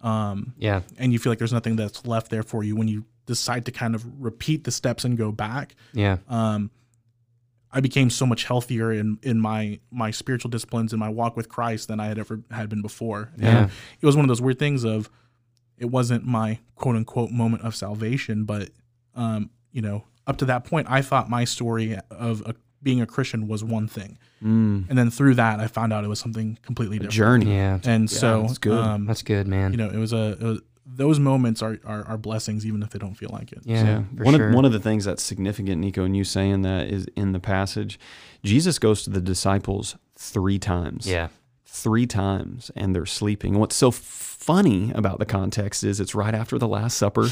[0.00, 0.80] um, Yeah.
[0.98, 3.72] and you feel like there's nothing that's left there for you when you decide to
[3.72, 5.74] kind of repeat the steps and go back.
[5.92, 6.18] Yeah.
[6.28, 6.70] Um,
[7.72, 11.48] I became so much healthier in in my my spiritual disciplines and my walk with
[11.48, 13.30] Christ than I had ever had been before.
[13.34, 13.68] And Yeah.
[14.00, 15.08] it was one of those weird things of
[15.78, 18.70] it wasn't my quote unquote moment of salvation, but
[19.14, 23.06] um, you know, up to that point, I thought my story of a, being a
[23.06, 26.58] Christian was one thing, Mm, and then through that, I found out it was something
[26.62, 27.14] completely a different.
[27.14, 27.54] journey.
[27.54, 27.78] Yeah.
[27.84, 28.78] And so, that's good.
[28.78, 29.72] Um, That's good, man.
[29.72, 30.60] you know, it was a, it was-
[30.92, 33.60] those moments are, are are blessings, even if they don't feel like it.
[33.64, 34.48] yeah, for one sure.
[34.48, 37.38] of one of the things that's significant, Nico, and you saying that is in the
[37.38, 37.98] passage,
[38.42, 41.06] Jesus goes to the disciples three times.
[41.06, 41.28] yeah.
[41.64, 43.58] three times and they're sleeping.
[43.58, 47.28] What's so funny about the context is it's right after the Last Supper.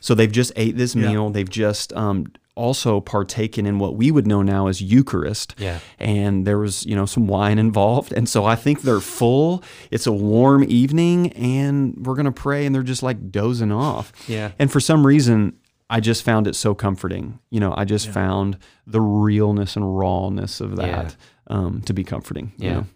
[0.00, 1.10] So they've just ate this Yeah.
[1.10, 1.30] meal.
[1.30, 5.54] They've just um, also partaken in what we would know now as Eucharist.
[5.58, 5.78] Yeah.
[5.98, 8.12] And there was, you know, some wine involved.
[8.12, 9.62] And so I think they're full.
[9.90, 14.12] It's a warm evening and we're going to pray and they're just like dozing off.
[14.28, 14.52] Yeah.
[14.58, 15.54] And for some reason,
[15.88, 17.38] I just found it so comforting.
[17.50, 18.12] You know, I just Yeah.
[18.12, 21.16] found the realness and rawness of that
[21.48, 22.52] um, to be comforting.
[22.58, 22.74] you Yeah.
[22.74, 22.86] know?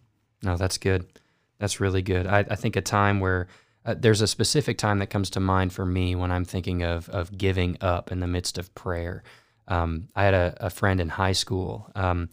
[0.43, 1.07] No, that's good.
[1.59, 2.27] That's really good.
[2.27, 3.47] I, I think a time where
[3.85, 7.09] uh, there's a specific time that comes to mind for me when I'm thinking of
[7.11, 9.23] of giving up in the midst of prayer.
[9.68, 12.29] Um, I had a, a friend in high school, um,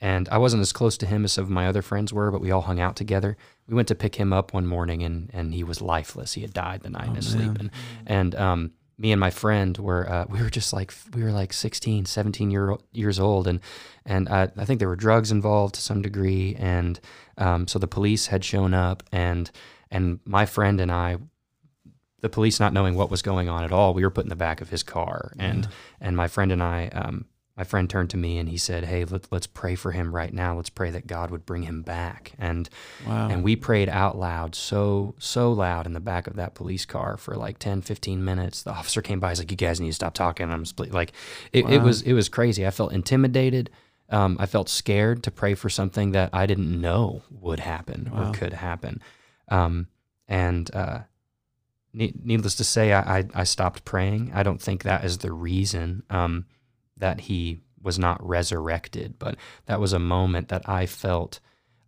[0.00, 2.40] and I wasn't as close to him as some of my other friends were, but
[2.40, 3.36] we all hung out together.
[3.66, 6.34] We went to pick him up one morning, and and he was lifeless.
[6.34, 7.70] He had died the night in his sleep, and
[8.06, 11.52] and um, me and my friend were uh, we were just like we were like
[11.52, 13.60] 16 17 year, years old and
[14.06, 17.00] and I, I think there were drugs involved to some degree and
[17.38, 19.50] um, so the police had shown up and
[19.94, 21.16] and my friend and I
[22.20, 24.36] the police not knowing what was going on at all we were put in the
[24.36, 25.32] back of his car.
[25.38, 25.68] And
[26.00, 27.26] and my friend and I um,
[27.56, 30.32] my friend turned to me and he said hey let, let's pray for him right
[30.32, 30.56] now.
[30.56, 32.32] Let's pray that God would bring him back.
[32.38, 32.68] And
[33.06, 33.28] Wow.
[33.28, 37.16] and we prayed out loud so so loud in the back of that police car
[37.18, 38.62] for like 10 15 minutes.
[38.62, 40.50] The officer came by he's like you guys need to stop talking.
[40.50, 41.12] I'm split like
[41.52, 42.66] it, it was it was crazy.
[42.66, 43.70] I felt intimidated.
[44.10, 48.28] Um, i felt scared to pray for something that i didn't know would happen Wow.
[48.28, 49.00] or could happen
[49.48, 49.88] um,
[50.28, 51.00] and uh,
[51.92, 54.32] ne- needless to say I, I, I stopped praying.
[54.34, 56.46] I don't think that is the reason um,
[56.96, 61.38] that he was not resurrected but that was a moment that i felt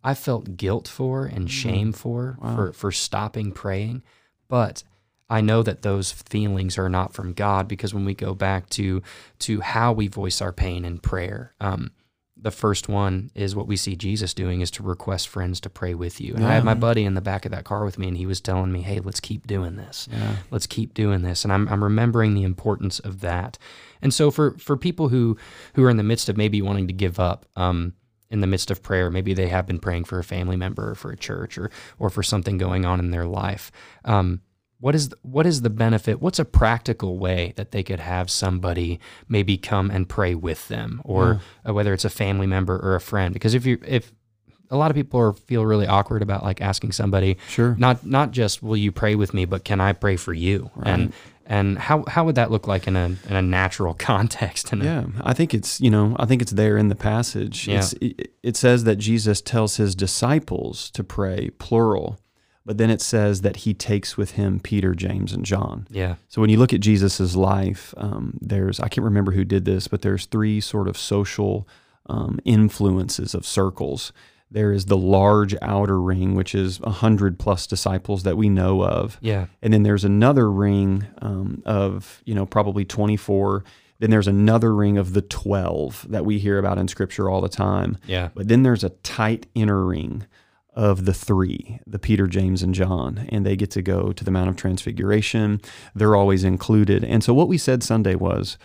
[0.03, 2.55] I felt guilt for and shame for Wow.
[2.55, 4.03] for for stopping praying,
[4.47, 4.83] but
[5.29, 9.01] I know that those feelings are not from God because when we go back to
[9.39, 11.91] to how we voice our pain in prayer, um,
[12.39, 15.93] the first one is what we see Jesus doing is to request friends to pray
[15.95, 16.35] with you.
[16.35, 18.25] And I had my buddy in the back of that car with me, and he
[18.25, 20.35] was telling me, "Hey, let's keep doing this." yeah.
[20.51, 23.57] let's keep doing this and I'm, I'm remembering the importance of that
[24.01, 25.37] and so for for people who
[25.73, 27.93] who are in the midst of maybe wanting to give up um
[28.29, 30.95] in the midst of prayer maybe they have been praying for a family member or
[30.95, 31.69] for a church or
[31.99, 33.71] or for something going on in their life
[34.05, 34.41] um
[34.79, 38.99] what is what is the benefit what's a practical way that they could have somebody
[39.27, 43.01] maybe come and pray with them or uh, whether it's a family member or a
[43.01, 44.11] friend because if you if
[44.69, 47.75] a lot of people are, feel really awkward about like asking somebody Sure.
[47.77, 50.69] not not just will you pray with me, but can I pray for you?
[50.83, 51.13] And
[51.45, 54.73] and how how would that look like in a in a natural context?
[54.73, 57.67] In a, Yeah, I think it's you know I think it's there in the passage.
[57.67, 57.77] Yeah.
[57.77, 62.19] It's, it, it says that Jesus tells his disciples to pray plural,
[62.67, 65.87] but then it says that he takes with him Peter, James, and John.
[65.89, 69.63] yeah, So when you look at Jesus's life, um, there's I can't remember who did
[69.65, 71.67] this, but there's three sort of social
[72.07, 74.11] um, influences of circles.
[74.51, 78.83] There is the large outer ring, which is a hundred plus disciples that we know
[78.83, 79.17] of.
[79.21, 83.63] yeah, And then there's another ring um, of, you know, probably 24.
[83.99, 87.49] Then there's another ring of the 12 that we hear about in scripture all the
[87.49, 87.97] time.
[88.05, 90.25] yeah, But then there's a tight inner ring
[90.77, 94.29] of the three, the Peter, James, and John, and they get to go to the
[94.31, 95.59] Mount of Transfiguration.
[95.95, 97.03] They're always included.
[97.03, 98.57] And so what we said Sunday was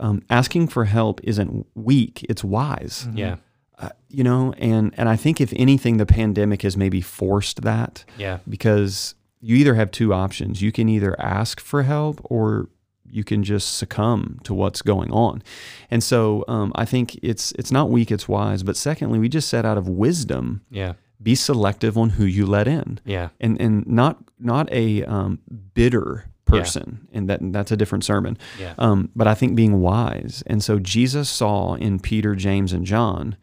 [0.00, 3.06] um, asking for help isn't weak, it's wise.
[3.14, 3.36] yeah,
[3.78, 8.04] Uh, you know, and, and I think if anything, the pandemic has maybe forced that
[8.18, 10.60] yeah, because you either have two options.
[10.60, 12.68] You can either ask for help or
[13.08, 15.42] you can just succumb to what's going on.
[15.90, 18.62] And so um, I think it's it's not weak, it's wise.
[18.62, 22.66] But secondly, we just said out of wisdom, yeah, be selective on who you let
[22.66, 25.38] in, yeah, and and not not a um,
[25.74, 27.06] bitter person.
[27.12, 28.36] And that that's a different sermon.
[28.58, 30.42] yeah, Um, but I think being wise.
[30.46, 33.36] And so Jesus saw in Peter, James, and John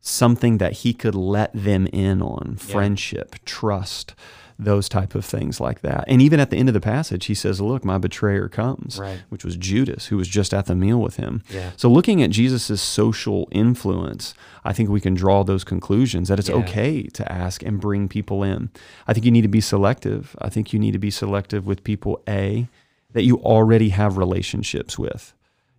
[0.00, 4.14] something that he could let them in on friendship, trust,
[4.58, 6.04] those type of things like that.
[6.06, 9.20] And even at the end of the passage, he says, Look, my betrayer comes, Right.
[9.28, 11.42] which was Judas, who was just at the meal with him.
[11.50, 11.70] Yeah.
[11.76, 16.48] So looking at Jesus's social influence, I think we can draw those conclusions that it's
[16.48, 16.56] Yeah.
[16.56, 18.70] okay to ask and bring people in.
[19.08, 20.36] I think you need to be selective.
[20.40, 22.68] I think you need to be selective with people, A,
[23.12, 25.34] that you already have relationships with.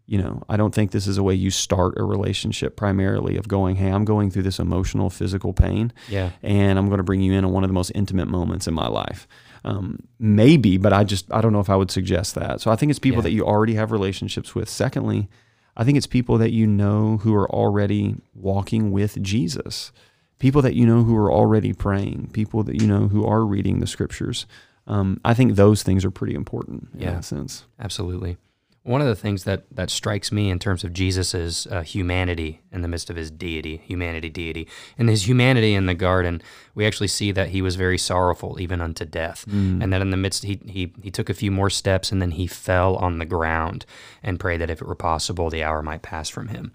[0.08, 3.48] You know, I don't think this is a way you start a relationship primarily of
[3.48, 6.30] going, hey, I'm going through this emotional, physical pain, Yeah.
[6.44, 8.74] and I'm going to bring you in on one of the most intimate moments in
[8.74, 9.28] my life.
[9.64, 12.62] Um, maybe, but I just I don't know if I would suggest that.
[12.62, 13.24] So I think it's people Yeah.
[13.24, 14.70] that you already have relationships with.
[14.70, 15.28] Secondly,
[15.76, 19.92] I think it's people that you know who are already walking with Jesus,
[20.38, 23.80] people that you know who are already praying, people that you know who are reading
[23.80, 24.46] the scriptures.
[24.88, 27.14] Um, I think those things are pretty important in Yeah.
[27.16, 27.66] that sense.
[27.80, 28.38] Absolutely.
[28.86, 32.84] One of the things that, that strikes me in terms of Jesus' uh, humanity in
[32.84, 36.40] the midst of his deity, humanity, deity, and his humanity in the garden,
[36.76, 39.44] we actually see that he was very sorrowful, even unto death.
[39.82, 42.32] And that in the midst, he, he, he took a few more steps and then
[42.32, 43.88] he fell on the ground
[44.22, 46.72] and prayed that if it were possible, the hour might pass from him.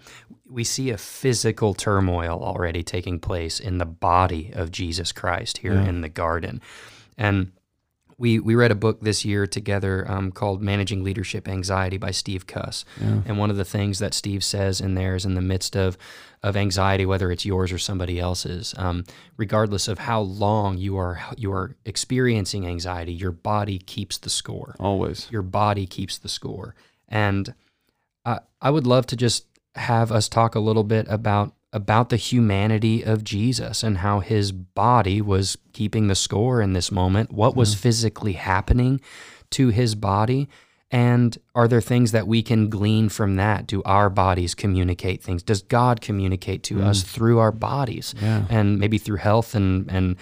[0.49, 5.75] We see a physical turmoil already taking place in the body of Jesus Christ here
[5.75, 6.61] in the garden.
[7.17, 7.53] And
[8.21, 12.45] we we read a book this year together um, called Managing Leadership Anxiety by Steve
[12.45, 12.85] Cuss.
[13.25, 15.97] And one of the things that Steve says in there is in the midst of
[16.43, 19.03] of anxiety, whether it's yours or somebody else's, um,
[19.37, 24.75] regardless of how long you are you are experiencing anxiety, your body keeps the score.
[24.79, 25.27] Always.
[25.31, 26.75] Your body keeps the score.
[27.09, 27.53] And
[28.23, 32.17] I I would love to just have us talk a little bit about about the
[32.17, 37.31] humanity of Jesus and how his body was keeping the score in this moment.
[37.31, 38.99] What was physically happening
[39.51, 40.49] to his body?
[40.93, 43.65] And are there things that we can glean from that?
[43.65, 45.41] Do our bodies communicate things?
[45.41, 48.13] Does God communicate to us through our bodies?
[48.21, 48.45] Yeah.
[48.49, 50.17] And maybe through health and and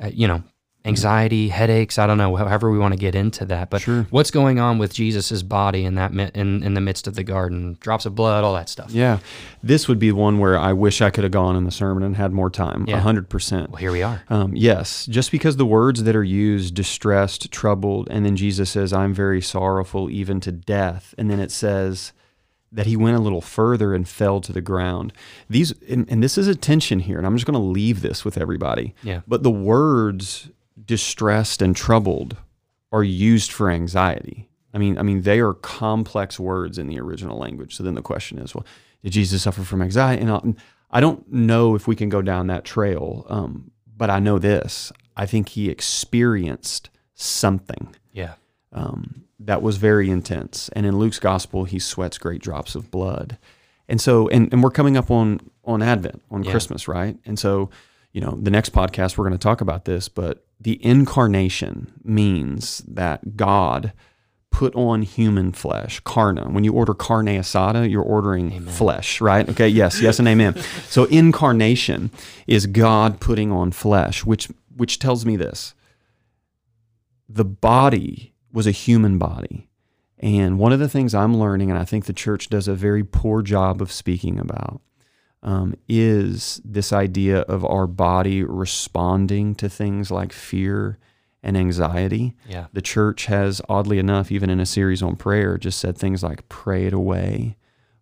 [0.00, 0.44] uh, you know
[0.84, 1.98] anxiety, headaches.
[1.98, 2.34] I don't know.
[2.36, 3.70] However, we want to get into that.
[3.70, 4.06] But Sure.
[4.10, 7.76] what's going on with Jesus's body in that in in the midst of the garden?
[7.80, 8.90] Drops of blood, all that stuff.
[8.90, 9.18] Yeah.
[9.62, 12.16] This would be one where I wish I could have gone in the sermon and
[12.16, 12.84] had more time.
[12.88, 13.70] A hundred percent.
[13.70, 14.22] Well, here we are.
[14.28, 18.92] Um, yes, just because the words that are used, distressed, troubled, and then Jesus says,
[18.92, 21.14] I'm very sorrowful, even to death.
[21.16, 22.12] And then it says
[22.74, 25.12] that he went a little further and fell to the ground.
[25.48, 28.24] These, and, and this is a tension here, and I'm just going to leave this
[28.24, 28.94] with everybody.
[29.02, 29.20] Yeah.
[29.28, 30.50] But the words
[30.84, 32.36] distressed and troubled
[32.90, 34.48] are used for anxiety.
[34.74, 37.76] I mean, I mean, they are complex words in the original language.
[37.76, 38.64] So then the question is, well,
[39.02, 40.22] did Jesus suffer from anxiety?
[40.22, 40.30] And
[40.90, 44.92] I- don't know if we can go down that trail, um, but I know this:
[45.16, 48.34] I think he experienced something Yeah.
[48.72, 50.68] um, that was very intense.
[50.74, 53.38] And in Luke's gospel, he sweats great drops of blood.
[53.88, 56.50] And so, and, and we're coming up on on Advent, on Yeah.
[56.50, 57.16] Christmas, right?
[57.24, 57.70] And so,
[58.12, 62.78] you know, the next podcast we're going to talk about this, but the incarnation means
[62.86, 63.92] that God
[64.50, 66.48] put on human flesh, carna.
[66.48, 69.48] When you order carne asada, you're ordering flesh, right?
[69.48, 70.56] Okay, yes, yes, and amen.
[70.88, 72.10] So incarnation
[72.46, 75.74] is God putting on flesh, which which tells me this:
[77.28, 79.68] the body was a human body.
[80.18, 83.02] And one of the things I'm learning, and I think the church does a very
[83.02, 84.80] poor job of speaking about,
[85.42, 90.98] um, is this idea of our body responding to things like fear
[91.42, 92.34] and anxiety.
[92.48, 92.66] Yeah.
[92.72, 96.48] The church has, oddly enough, even in a series on prayer, just said things like
[96.48, 97.56] pray it away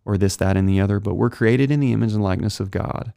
[0.05, 0.99] or this, that, and the other.
[0.99, 3.13] But we're created in the image and likeness of God.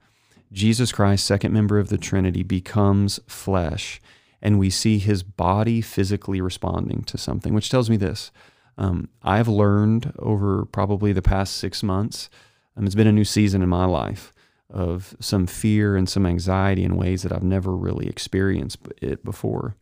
[0.53, 4.01] Jesus Christ, second member of the Trinity, becomes flesh,
[4.41, 8.31] and we see his body physically responding to something, which tells me this.
[8.79, 12.31] Um, I've learned over probably the past six months,
[12.77, 14.33] um, it's been a new season in my life
[14.71, 19.77] of some fear and some anxiety in ways that I've never really experienced it before.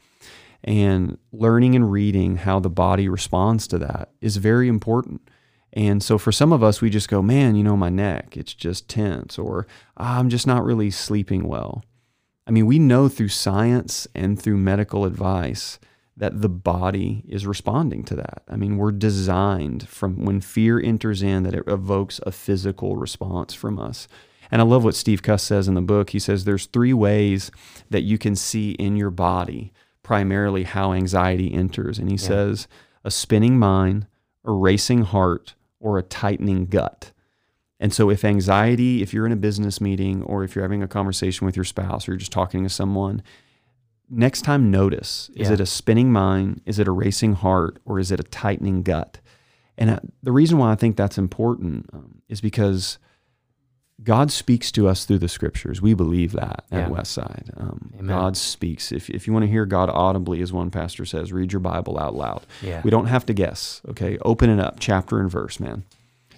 [0.65, 5.23] And learning and reading how the body responds to that is very important.
[5.73, 8.53] And so for some of us, we just go, man, you know, my neck, it's
[8.53, 9.67] just tense, or
[9.97, 11.83] "Ah, I'm just not really sleeping well.
[12.47, 15.79] I mean, we know through science and through medical advice
[16.17, 18.43] that the body is responding to that.
[18.49, 23.55] I mean, we're designed from when fear enters in that it evokes a physical response
[23.55, 24.09] from us.
[24.51, 26.11] And I love what Steve Cuss says in the book.
[26.11, 27.51] He says there's three ways
[27.89, 31.99] that you can see in your body primarily how anxiety enters.
[31.99, 32.69] And he says
[33.05, 34.07] a spinning mind,
[34.45, 37.13] a racing heart, or a tightening gut.
[37.81, 40.89] And so, if anxiety, if you're in a business meeting or if you're having a
[40.89, 43.23] conversation with your spouse or you're just talking to someone,
[44.13, 45.55] next time notice is Yeah.
[45.55, 49.19] it a spinning mind, is it a racing heart, or is it a tightening gut?
[49.79, 52.99] And uh, the reason why I think that's important um, is because
[54.03, 55.81] God speaks to us through the scriptures.
[55.81, 56.81] We believe that Yeah.
[56.81, 57.51] at Westside.
[57.61, 58.93] Um, God speaks.
[58.93, 61.99] If, if you want to hear God audibly, as one pastor says, read your Bible
[61.99, 62.43] out loud.
[62.63, 62.83] Yeah.
[62.85, 64.19] We don't have to guess, okay?
[64.23, 65.85] Open it up, chapter and verse, man.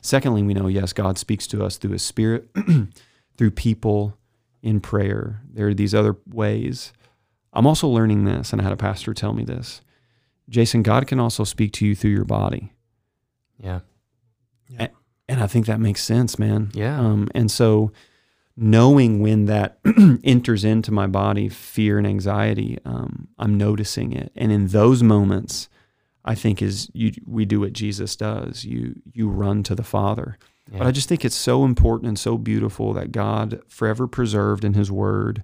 [0.03, 2.49] Secondly, we know, yes, God speaks to us through his spirit,
[3.37, 4.17] through people,
[4.63, 5.41] in prayer.
[5.51, 6.93] There are these other ways.
[7.55, 9.81] I'm also learning this, and I had a pastor tell me this.
[10.49, 12.73] Jason, God can also speak to you through your body.
[13.59, 13.81] Yeah.
[15.29, 16.71] And I think that makes sense, man.
[16.75, 17.01] Yeah.
[17.01, 17.93] Um, and so
[18.57, 19.79] knowing when that
[20.25, 24.33] enters into my body, fear and anxiety, um, I'm noticing it.
[24.37, 25.69] And in those moments,
[26.25, 28.65] I think is you we do what Jesus does.
[28.65, 30.39] You you run to the Father.
[30.71, 30.79] Yeah.
[30.79, 34.75] But I just think it's so important and so beautiful that God forever preserved in
[34.75, 35.43] his word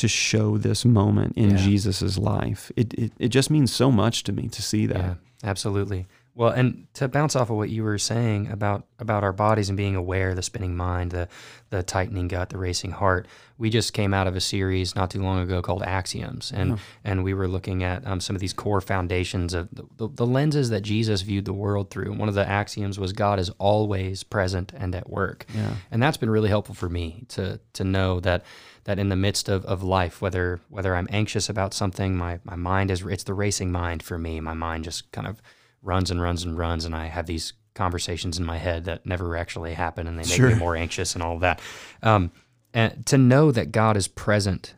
[0.00, 1.56] to show this moment in Yeah.
[1.56, 2.70] Jesus's life.
[2.76, 4.98] It, it it just means so much to me to see that.
[4.98, 6.06] Yeah, absolutely.
[6.36, 9.76] Well, and to bounce off of what you were saying about about our bodies and
[9.76, 11.28] being aware, the spinning mind, the
[11.70, 13.26] the tightening gut, the racing heart.
[13.58, 17.24] We just came out of a series not too long ago called Axioms, and and
[17.24, 20.70] we were looking at um, some of these core foundations of the, the, the lenses
[20.70, 22.10] that Jesus viewed the world through.
[22.12, 25.74] And one of the axioms was God is always present and at work, Yeah.
[25.90, 28.44] and that's been really helpful for me to to know that
[28.84, 32.56] that in the midst of, of life, whether whether I'm anxious about something, my my
[32.56, 34.40] mind is it's the racing mind for me.
[34.40, 35.40] My mind just kind of
[35.82, 39.36] runs and runs and runs, and I have these conversations in my head that never
[39.36, 41.60] actually happen, and they make me more anxious and all of that.
[42.02, 42.32] Um,
[42.72, 44.74] and to know that God is present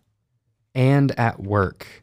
[0.74, 2.02] and at work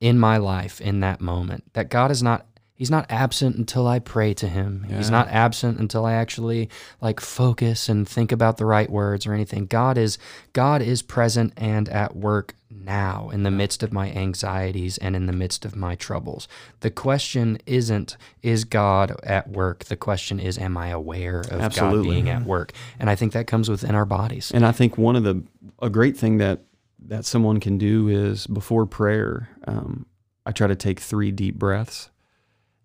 [0.00, 2.46] in my life in that moment, that God is not
[2.80, 4.86] He's not absent until I pray to him.
[4.88, 6.70] He's not absent until I actually
[7.02, 9.66] like focus and think about the right words or anything.
[9.66, 10.16] God is
[10.54, 15.26] God is present and at work now in the midst of my anxieties and in
[15.26, 16.48] the midst of my troubles.
[16.80, 19.84] The question isn't is God at work?
[19.84, 22.72] The question is am I aware of God being at work?
[22.98, 24.50] And I think that comes within our bodies.
[24.54, 25.42] And I think one of the
[25.82, 26.62] a great thing that
[27.08, 30.06] that someone can do is before prayer, um,
[30.46, 32.08] I try to take three deep breaths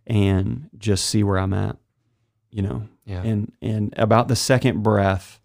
[0.08, 1.78] and just see where I'm at.
[2.52, 3.22] You know, Yeah.
[3.24, 5.40] and and about the second breath,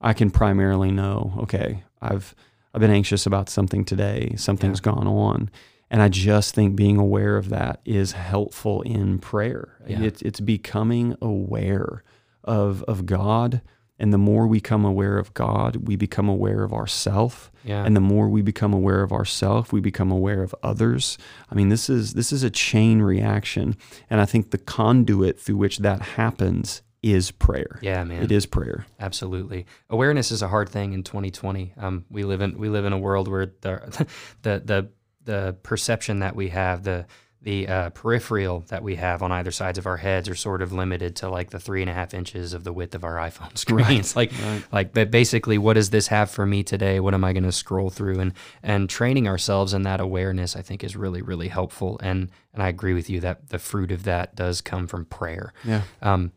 [0.00, 2.34] I can primarily know, okay, I've
[2.74, 4.34] I've been anxious about something today.
[4.36, 5.50] Something's gone on.
[5.88, 9.76] And I just think being aware of that is helpful in prayer.
[9.86, 10.02] Yeah.
[10.02, 12.02] It's it's becoming aware
[12.42, 13.60] of of God.
[13.98, 17.50] And the more we become aware of God, we become aware of ourself.
[17.64, 17.84] Yeah.
[17.84, 21.16] And the more we become aware of ourself, we become aware of others.
[21.50, 23.76] I mean, this is this is a chain reaction.
[24.10, 27.78] And I think the conduit through which that happens is prayer.
[27.82, 28.22] yeah, man.
[28.22, 28.86] It is prayer.
[28.98, 29.66] Absolutely.
[29.88, 31.72] Awareness is a hard thing in 2020.
[31.76, 34.06] Um, we live in we live in a world where the
[34.42, 34.88] the the,
[35.24, 37.06] the perception that we have, the
[37.46, 40.72] the uh, peripheral that we have on either sides of our heads are sort of
[40.72, 43.56] limited to like the three and a half inches of the width of our iPhone
[43.58, 44.16] screens.
[44.16, 44.32] Like,
[44.72, 46.98] like, but basically, what does this have for me today?
[46.98, 48.18] What am I going to scroll through?
[48.18, 48.32] And
[48.64, 52.00] and training ourselves in that awareness, I think, is really really helpful.
[52.02, 55.52] And and I agree with you that the fruit of that does come from prayer.
[55.62, 55.82] Yeah.
[56.02, 56.32] Um,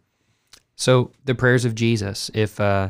[0.75, 2.89] so the prayers of Jesus, if uh,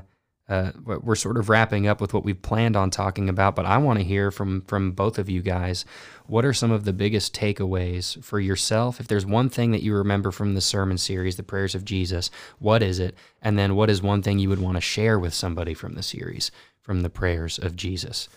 [0.49, 3.77] uh, we're sort of wrapping up with what we've planned on talking about, but I
[3.77, 5.85] want to hear from from both of you guys.
[6.25, 8.99] What are some of the biggest takeaways for yourself?
[8.99, 12.29] If there's one thing that you remember from the sermon series, the prayers of Jesus,
[12.59, 13.15] what is it?
[13.41, 16.03] And then what is one thing you would want to share with somebody from the
[16.03, 18.27] series, from the prayers of Jesus?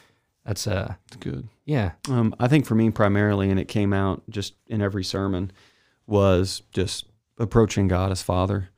[0.45, 1.49] That's uh, It's good.
[1.65, 5.53] yeah, Um, I think for me primarily, and it came out just in every sermon,
[6.07, 7.07] was just
[7.39, 8.71] approaching God as Father.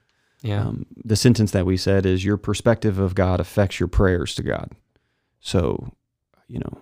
[0.45, 4.34] Yeah, Um, the sentence that we said is your perspective of God affects your prayers
[4.36, 4.70] to God.
[5.40, 5.92] So,
[6.49, 6.78] you know,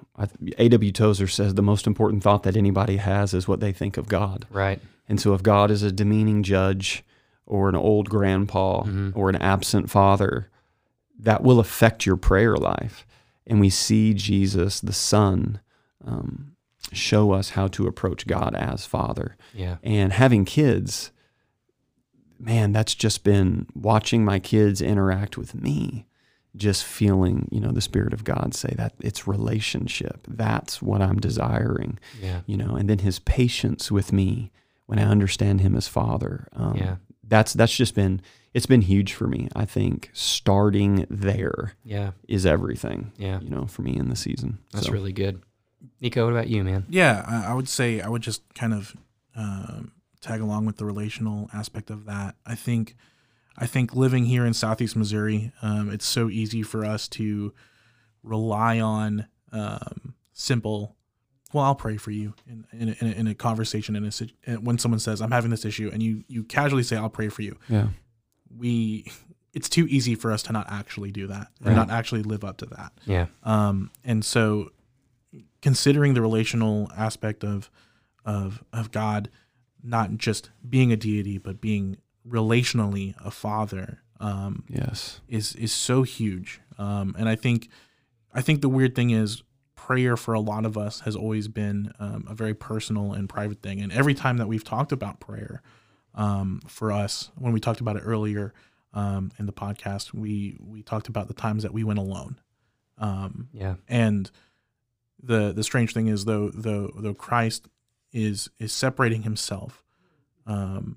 [0.58, 0.92] A.W.
[0.92, 4.46] Tozer says the most important thought that anybody has is what they think of God.
[4.50, 7.04] right, And so, if God is a demeaning judge
[7.46, 9.12] or an old grandpa Mhm.
[9.16, 10.48] or an absent father,
[11.18, 13.06] that will affect your prayer life.
[13.46, 15.60] And we see Jesus, the Son,
[16.04, 16.52] um,
[16.92, 19.36] show us how to approach God as Father.
[19.54, 21.10] yeah, And having kids,
[22.42, 26.06] man, that's just been watching my kids interact with me,
[26.56, 30.26] just feeling, you know, the Spirit of God say that it's relationship.
[30.28, 34.50] That's what I'm desiring, yeah, you know, and then his patience with me
[34.86, 36.48] when I understand him as Father.
[36.54, 36.96] Um, Yeah.
[37.24, 38.20] That's that's just been
[38.52, 39.48] it's been huge for me.
[39.56, 43.12] I think starting there yeah, is everything.
[43.16, 43.40] yeah.
[43.40, 44.58] You know, for me in the season.
[44.72, 45.40] That's So, really good.
[46.02, 46.84] Nico, what about you, man?
[46.90, 48.94] Yeah, I, I would say I would just kind of
[49.34, 52.36] um, tag along with the relational aspect of that.
[52.46, 52.94] I think,
[53.58, 57.52] I think living here in Southeast Missouri, um, it's so easy for us to
[58.22, 60.96] rely on um, simple.
[61.52, 64.52] Well, I'll pray for you in in a, in a, in a conversation in a
[64.60, 67.42] when someone says I'm having this issue and you you casually say I'll pray for
[67.42, 67.58] you.
[67.68, 67.88] Yeah.
[68.56, 69.10] We
[69.52, 71.66] it's too easy for us to not actually do that Right.
[71.66, 72.92] and not actually live up to that.
[73.04, 74.70] Yeah, Um, and so
[75.60, 77.70] considering the relational aspect of
[78.24, 79.28] of of God,
[79.82, 85.20] not just being a deity, but being relationally a father, um, Yes.
[85.28, 86.60] is is so huge.
[86.78, 87.68] Um, and I think
[88.32, 89.42] I think the weird thing is
[89.74, 93.60] prayer for a lot of us has always been um, a very personal and private
[93.62, 93.80] thing.
[93.82, 95.60] And every time that we've talked about prayer,
[96.14, 98.54] um, for us, when we talked about it earlier,
[98.94, 102.38] um, in the podcast, we we talked about the times that we went alone.
[102.98, 103.74] Um, Yeah.
[103.88, 104.30] and
[105.22, 107.68] the the strange thing is though though though Christ
[108.12, 109.82] is is separating himself,
[110.46, 110.96] um,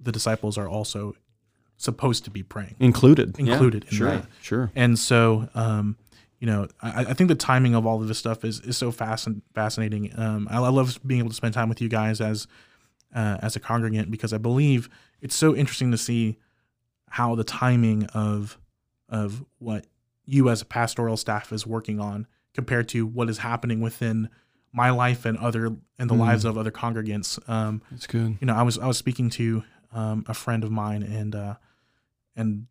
[0.00, 1.14] the disciples are also
[1.76, 2.76] supposed to be praying.
[2.78, 3.36] Included.
[3.38, 4.10] Yeah, Included in sure.
[4.10, 4.26] that.
[4.40, 4.70] Sure.
[4.74, 5.96] And so, um,
[6.38, 8.92] you know, I, I think the timing of all of this stuff is, is so
[8.92, 10.12] fascin- fascinating.
[10.18, 12.46] Um, I, I love being able to spend time with you guys as
[13.14, 14.88] uh, as a congregant because I believe
[15.20, 16.38] it's so interesting to see
[17.10, 18.58] how the timing of
[19.08, 19.86] of what
[20.26, 24.28] you as a pastoral staff is working on compared to what is happening within
[24.76, 25.66] my life and other
[25.98, 26.18] and the Mm.
[26.18, 27.38] lives of other congregants.
[27.48, 28.36] Um, That's good.
[28.40, 29.62] you know, I was I was speaking to
[29.92, 31.54] um, a friend of mine, and uh,
[32.36, 32.66] and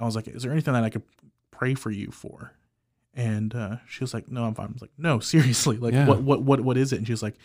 [0.00, 1.02] I was like, "Is there anything that I could
[1.50, 2.52] pray for you for?"
[3.14, 6.06] And uh, she was like, "No, I'm fine." I was like, "No, seriously, like, Yeah.
[6.06, 7.36] what what what what is it?" And she was like,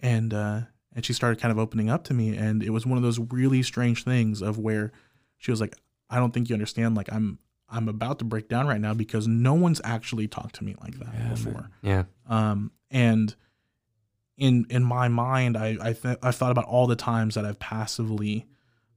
[0.00, 0.62] and uh,
[0.94, 3.18] and she started kind of opening up to me, and it was one of those
[3.18, 4.90] really strange things of where
[5.36, 5.76] she was like,
[6.08, 6.94] "I don't think you understand.
[6.94, 7.38] Like, I'm
[7.70, 10.98] I'm about to break down right now because no one's actually talked to me like
[10.98, 11.30] that Yeah, man.
[11.34, 12.04] before." Yeah.
[12.28, 13.34] um, and
[14.36, 17.58] in in my mind i I th- i've thought about all the times that i've
[17.58, 18.46] passively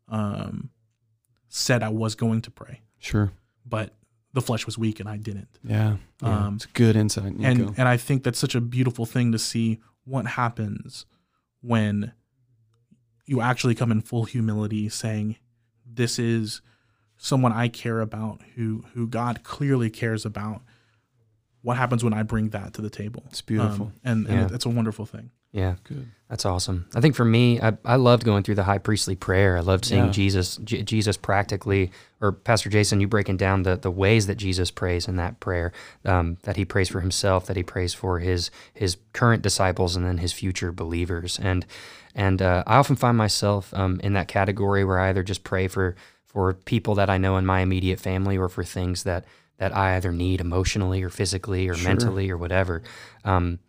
[0.07, 0.69] um
[1.49, 3.31] said i was going to pray Sure.
[3.65, 3.93] but
[4.31, 5.97] the flesh was weak and i didn't Yeah.
[6.21, 6.45] yeah.
[6.47, 7.35] Um, it's good insight.
[7.37, 7.49] Nico.
[7.67, 11.05] and and i think that's such a beautiful thing to see what happens
[11.61, 12.13] when
[13.25, 15.35] you actually come in full humility saying
[15.85, 16.61] this is
[17.23, 20.61] someone i care about who who god clearly cares about
[21.61, 23.85] what happens when i bring that to the table it's beautiful.
[23.87, 24.55] Um, and and Yeah.
[24.55, 25.75] it's a wonderful thing Yeah.
[25.83, 26.07] good.
[26.29, 26.87] That's awesome.
[26.95, 29.55] I think for me, I, I loved going through the high priestly prayer.
[29.55, 30.11] I loved seeing Yeah.
[30.11, 34.71] Jesus, J- Jesus practically, or Pastor Jason, you breaking down the, the ways that Jesus
[34.71, 35.71] prays in that prayer,
[36.05, 40.03] um, that he prays for himself, that he prays for his his current disciples, and
[40.07, 41.37] then his future believers.
[41.39, 41.67] And
[42.15, 45.67] and uh, I often find myself um, in that category where I either just pray
[45.67, 45.95] for
[46.33, 49.25] for people that I know in my immediate family, or for things that
[49.59, 51.87] that I either need emotionally or physically or Sure.
[51.89, 52.81] mentally or whatever.
[53.23, 53.59] Um,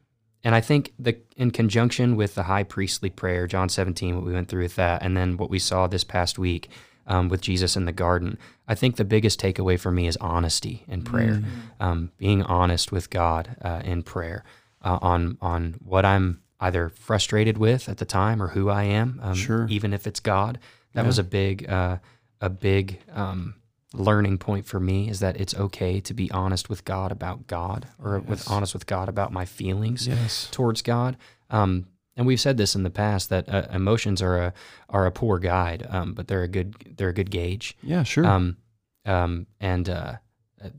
[0.43, 4.33] and I think the in conjunction with the high priestly prayer, John 17, what we
[4.33, 6.69] went through with that, and then what we saw this past week
[7.07, 10.85] um, with Jesus in the garden, I think the biggest takeaway for me is honesty
[10.89, 11.43] in prayer,
[11.81, 14.43] um, being honest with God uh, in prayer
[14.83, 19.21] uh, on on what I'm either frustrated with at the time or who I am,
[19.23, 19.67] um, Sure.
[19.69, 20.59] even if it's God.
[20.95, 21.07] That Yeah.
[21.09, 21.99] was a big uh,
[22.41, 23.55] a big um,
[23.93, 27.87] learning point for me is that it's okay to be honest with God about God
[28.03, 30.49] or with honest with God about my feelings Yes.
[30.51, 31.17] towards God.
[31.51, 34.53] Um, and we've said this in the past that uh, emotions are a
[34.89, 37.77] are a poor guide, um, but they're a good they're a good gauge.
[37.83, 38.03] Yeah.
[38.05, 38.25] Sure.
[38.25, 38.57] Um,
[39.05, 40.15] um, and uh,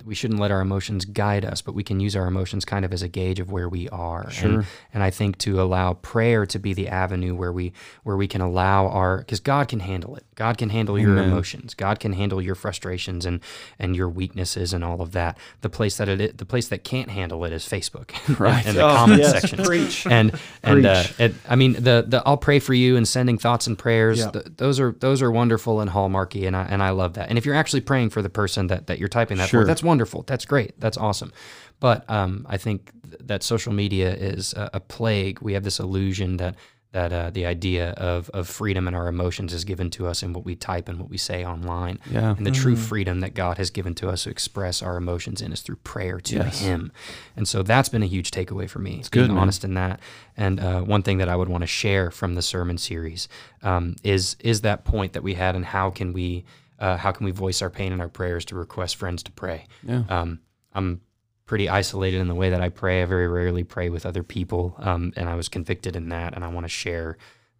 [0.06, 2.94] we shouldn't let our emotions guide us, but we can use our emotions kind of
[2.94, 4.30] as a gauge of where we are.
[4.32, 4.50] Sure.
[4.60, 7.74] And, and I think to allow prayer to be the avenue where we
[8.04, 10.24] where we can allow our because God can handle it.
[10.36, 11.74] God can handle your emotions.
[11.74, 13.40] God can handle your frustrations and
[13.80, 15.38] and your weaknesses and all of that.
[15.62, 18.66] The place that it the place that can't handle it is Facebook, Right.
[18.66, 19.32] And the Oh, comment yes.
[19.32, 20.06] section Preach.
[20.08, 23.68] and and uh, it, I mean the the I'll pray for you and sending thoughts
[23.68, 24.20] and prayers.
[24.20, 24.32] Yeah.
[24.32, 27.30] th- those are those are wonderful and hallmarky, and I and I love that.
[27.30, 29.62] And if you're actually praying for the person that that you're typing that Sure.
[29.62, 30.24] for, that's wonderful.
[30.26, 30.80] That's great.
[30.80, 31.32] That's awesome.
[31.80, 35.42] But um, I think th- that social media is a, a plague.
[35.42, 36.56] We have this illusion that
[36.94, 40.32] that uh, the idea of of freedom and our emotions is given to us in
[40.32, 42.00] what we type and what we say online.
[42.10, 42.34] Yeah.
[42.38, 45.52] And the true freedom that God has given to us to express our emotions in
[45.52, 46.62] is through prayer to Yes.
[46.62, 46.94] Him.
[47.36, 48.94] And so that's been a huge takeaway for me.
[49.00, 49.42] It's good, being man.
[49.42, 50.00] honest in that.
[50.38, 53.28] And uh, one thing that I would want to share from the sermon series
[53.62, 56.46] um, is is that point that we had, and how can we
[56.80, 59.66] uh, how can we voice our pain and our prayers to request friends to pray?
[59.84, 60.04] Yeah.
[60.10, 60.40] Um,
[60.74, 61.02] I'm
[61.46, 63.02] pretty isolated in the way that I pray.
[63.02, 66.44] I very rarely pray with other people, um, and I was convicted in that, and
[66.44, 67.18] I want to share.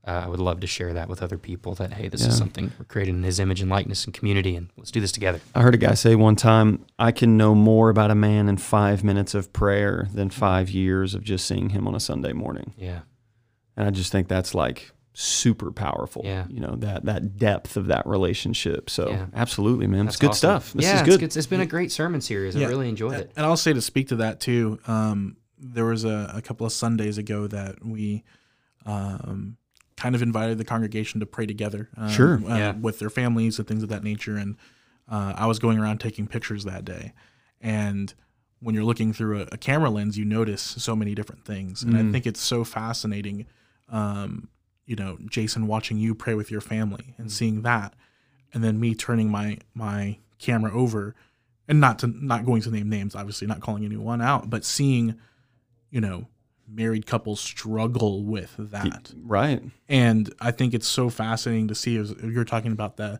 [0.08, 1.74] Uh, I would love to share that with other people.
[1.76, 2.28] That hey, this Yeah.
[2.28, 5.12] is something we're created in His image and likeness and community, and let's do this
[5.12, 5.40] together.
[5.56, 8.58] I heard a guy say one time, I can know more about a man in
[8.58, 12.74] five minutes of prayer than five years of just seeing him on a Sunday morning.
[12.78, 13.00] Yeah,
[13.78, 16.22] And I just think that's like super powerful.
[16.26, 16.46] Yeah.
[16.50, 18.90] You know, that that depth of that relationship.
[18.90, 19.26] So Yeah.
[19.34, 20.06] absolutely, man.
[20.06, 20.38] That's it's good awesome.
[20.62, 20.74] stuff.
[20.74, 21.20] This yeah, is it's good.
[21.22, 21.38] good.
[21.38, 22.56] It's been a great sermon series.
[22.56, 23.32] I really enjoyed it.
[23.36, 24.80] And I'll say to speak to that too.
[24.88, 28.24] Um, there was a, a couple of Sundays ago that we
[28.86, 29.58] um,
[29.96, 31.90] kind of invited the congregation to pray together.
[31.98, 32.36] Um, Sure.
[32.46, 32.72] uh, Yeah.
[32.74, 34.36] With their families and things of that nature.
[34.36, 34.58] And
[35.10, 37.14] uh, I was going around taking pictures that day,
[37.62, 38.14] and
[38.60, 41.84] when you're looking through a, a camera lens, you notice so many different things.
[41.84, 42.12] And I Mm.
[42.12, 43.46] think it's so fascinating.
[43.90, 44.50] Um,
[44.86, 47.32] you know, Jason watching you pray with your family and mm.
[47.32, 47.94] seeing that,
[48.54, 51.16] and then me turning my my camera over
[51.68, 55.16] and not to not going to name names obviously not calling anyone out but seeing
[55.90, 56.28] you know
[56.68, 59.64] married couples struggle with that right.
[59.88, 63.18] and i think it's so fascinating to see as you're talking about the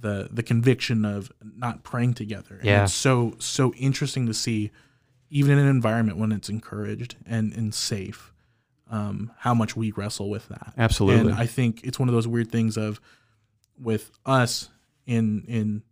[0.00, 2.56] the the conviction of not praying together.
[2.56, 2.84] And Yeah.
[2.84, 4.70] it's so so interesting to see,
[5.28, 8.32] even in an environment when it's encouraged and and safe,
[8.90, 10.74] um, how much we wrestle with that.
[10.76, 11.30] Absolutely.
[11.30, 13.00] And I think it's one of those weird things of
[13.80, 14.68] with us
[15.06, 15.82] in in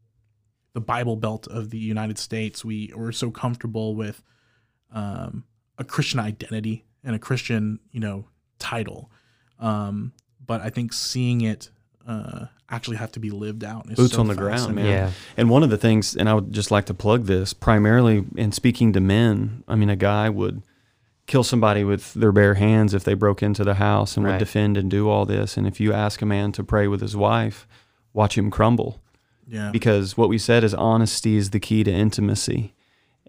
[0.74, 4.22] the Bible Belt of the United States, we we're so comfortable with
[4.92, 5.44] um,
[5.76, 8.26] a Christian identity and a Christian, you know,
[8.59, 9.11] title.
[9.59, 10.12] Um,
[10.44, 11.70] but I think seeing it
[12.07, 13.90] uh, actually have to be lived out.
[13.90, 14.86] Is Boots so on the ground, man.
[14.86, 15.11] Yeah.
[15.36, 18.53] And one of the things, and I would just like to plug this primarily in
[18.53, 19.64] speaking to men.
[19.66, 20.62] I mean, a guy would
[21.29, 24.33] kill somebody with their bare hands if they broke into the house and Right.
[24.33, 25.57] would defend and do all this.
[25.57, 27.68] And if you ask a man to pray with his wife,
[28.12, 29.01] watch him crumble.
[29.51, 29.70] Yeah.
[29.72, 32.74] because what we said is honesty is the key to intimacy.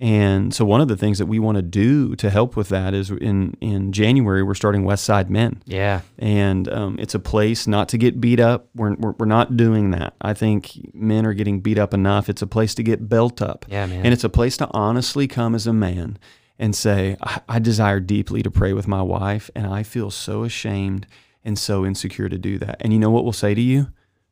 [0.01, 2.93] And so one of the things that we want to do to help with that
[2.93, 6.01] is in in January we're starting Westside Men, Yeah.
[6.17, 8.67] and um, it's a place not to get beat up.
[8.75, 10.13] We're, we're we're not doing that.
[10.21, 12.27] I think men are getting beat up enough.
[12.29, 14.05] It's a place to get built up, Yeah, man.
[14.05, 16.17] and it's a place to honestly come as a man
[16.59, 20.43] and say, I, I desire deeply to pray with my wife, and I feel so
[20.43, 21.07] ashamed
[21.43, 22.77] and so insecure to do that.
[22.81, 23.87] And you know what we'll say to you?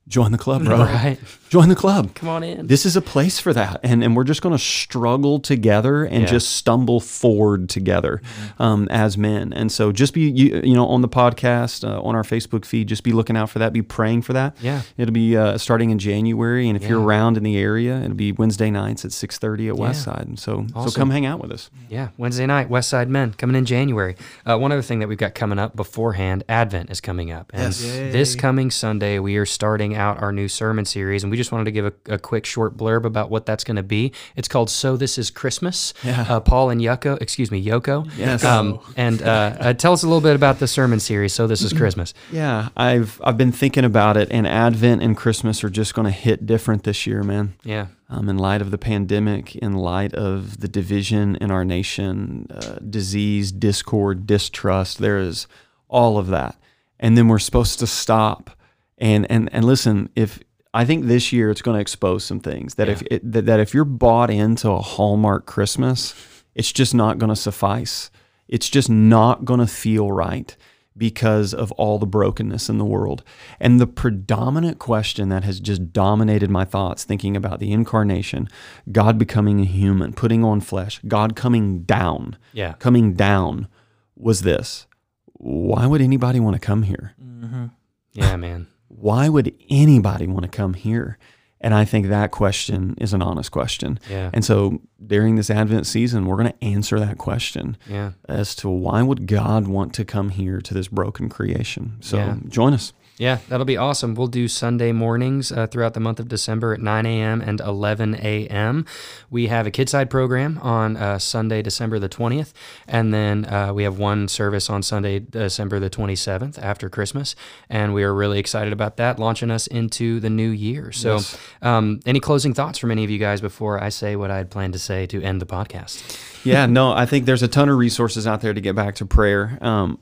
[0.08, 0.78] Join the club, bro.
[0.78, 1.18] Right.
[1.49, 2.14] Join the club.
[2.16, 2.68] Come on in.
[2.68, 6.22] This is a place for that, and and we're just going to struggle together and
[6.24, 6.28] Yeah.
[6.30, 8.22] just stumble forward together
[8.60, 9.53] um, as men.
[9.53, 12.88] And so, just be you, you know on the podcast, uh, on our Facebook feed,
[12.88, 13.72] just be looking out for that.
[13.74, 14.58] Be praying for that.
[14.62, 14.82] Yeah.
[14.97, 18.32] it'll be uh, starting in January, and if you're around in the area, it'll be
[18.34, 19.82] Wednesday nights at six thirty at Yeah.
[19.84, 20.22] Westside.
[20.24, 21.70] And so, so come hang out with us.
[21.89, 24.16] Yeah, Wednesday night, Westside Men coming in January.
[24.45, 27.64] Uh, one other thing that we've got coming up beforehand, Advent is coming up, and
[27.64, 27.82] Yes.
[27.82, 31.65] This coming Sunday we are starting out our new sermon series, and we just wanted
[31.65, 34.13] to give a, a quick short blurb about what that's going to be.
[34.37, 36.25] It's called "So This Is Christmas." Yeah.
[36.29, 38.09] Uh, Paul and Yoko, excuse me, Yoko.
[38.17, 38.43] Yes.
[38.45, 41.33] Um, and uh, uh, tell us a little bit about the sermon series.
[41.33, 42.13] So this is Christmas.
[42.31, 46.11] Yeah, I've I've been thinking about it, and Advent and Christmas are just going to
[46.11, 47.55] hit different this year, man.
[47.63, 47.87] Yeah.
[48.09, 52.77] um, in light of the pandemic, in light of the division in our nation, uh,
[52.89, 54.99] disease, discord, distrust.
[54.99, 55.47] There is
[55.89, 56.55] all of that,
[56.99, 58.51] and then we're supposed to stop
[58.97, 60.09] and and and listen.
[60.15, 60.39] If
[60.73, 63.59] I think this year it's going to expose some things that if it, that, that
[63.59, 66.13] if you're bought into a Hallmark Christmas,
[66.55, 68.11] it's just not going to suffice.
[68.47, 70.55] It's just not going to feel right
[70.95, 73.23] because of all the brokenness in the world.
[73.59, 78.47] And the predominant question that has just dominated my thoughts thinking about the incarnation,
[78.91, 82.73] God becoming a human, putting on flesh, God coming down, Yeah.
[82.79, 83.67] coming down
[84.15, 84.87] was this.
[85.33, 87.13] Why would anybody want to come here?
[87.23, 87.65] Mm-hmm.
[88.13, 88.65] Yeah, man.
[88.99, 91.17] Why would anybody want to come here?
[91.61, 93.99] And I think that question is an honest question.
[94.09, 94.29] Yeah.
[94.33, 98.11] And so during this Advent season, we're going to answer that question Yeah.
[98.29, 101.97] as to why would God want to come here to this broken creation.
[101.99, 102.35] So Yeah.
[102.47, 102.93] join us.
[103.20, 104.13] Yeah, that'll be awesome.
[104.13, 107.41] We'll do Sunday mornings uh, throughout the month of December at 9 a.m.
[107.41, 108.86] and 11 a.m.
[109.32, 112.53] We have a Kidside program on uh, Sunday, December the 20th,
[112.88, 117.36] and then uh, we have one service on Sunday, December the 27th after Christmas,
[117.72, 120.91] and we are really excited about that, launching us into the new year.
[120.91, 121.38] So, Yes.
[121.63, 124.51] um, any closing thoughts from any of you guys before I say what I had
[124.51, 126.03] planned to say to end the podcast?
[126.45, 129.05] yeah, no, I think there's a ton of resources out there to get back to
[129.07, 129.57] prayer.
[129.59, 129.97] Um,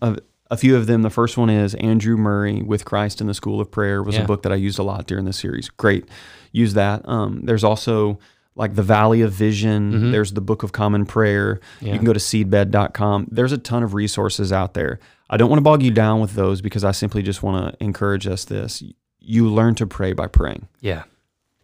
[0.52, 1.02] a, few of them.
[1.02, 4.24] The first one is Andrew Murray with Christ in the School of Prayer was Yeah.
[4.24, 5.70] a book that I used a lot during the series.
[5.70, 6.06] Great,
[6.52, 7.08] use that.
[7.08, 8.20] Um, there's also
[8.56, 10.12] like the Valley of Vision.
[10.12, 11.60] There's the Book of Common Prayer.
[11.82, 11.92] Yeah.
[11.92, 13.28] You can go to seedbed.com.
[13.32, 15.00] There's a ton of resources out there.
[15.30, 17.84] I don't want to bog you down with those because I simply just want to
[17.84, 18.82] encourage us this.
[19.20, 20.68] You learn to pray by praying.
[20.80, 21.04] Yeah.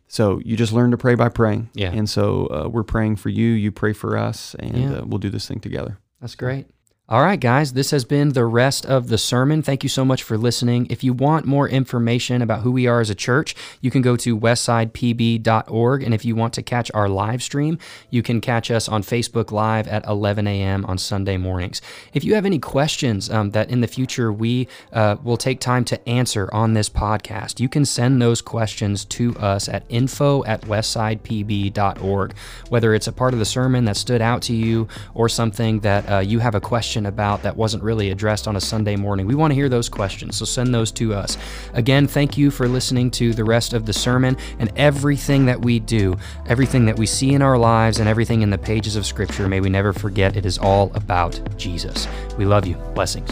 [0.07, 1.69] So you just learn to pray by praying.
[1.73, 1.91] Yeah.
[1.93, 3.47] And so uh, we're praying for you.
[3.51, 4.93] You pray for us, and Yeah.
[4.97, 5.97] uh, we'll do this thing together.
[6.19, 6.65] That's great.
[7.11, 9.61] All right, guys, this has been the rest of the sermon.
[9.61, 10.87] Thank you so much for listening.
[10.89, 14.15] If you want more information about who we are as a church, you can go
[14.15, 16.03] to westsidepb.org.
[16.03, 17.79] And if you want to catch our live stream,
[18.11, 20.85] you can catch us on Facebook Live at 11 a.m.
[20.85, 21.81] on Sunday mornings.
[22.13, 25.83] If you have any questions um, that in the future we uh, will take time
[25.83, 30.61] to answer on this podcast, you can send those questions to us at info at
[30.61, 32.33] westsidepb.org.
[32.69, 36.09] Whether it's a part of the sermon that stood out to you or something that
[36.09, 36.61] uh, you have a
[37.01, 39.89] question about that wasn't really addressed on a Sunday morning, we want to hear those
[39.89, 40.37] questions.
[40.37, 41.37] So send those to us.
[41.73, 45.79] Again, thank you for listening to the rest of the sermon and everything that we
[45.79, 49.47] do, everything that we see in our lives, and everything in the pages of Scripture.
[49.47, 52.07] May we never forget it is all about Jesus.
[52.37, 52.75] We love you.
[52.93, 53.29] Blessings.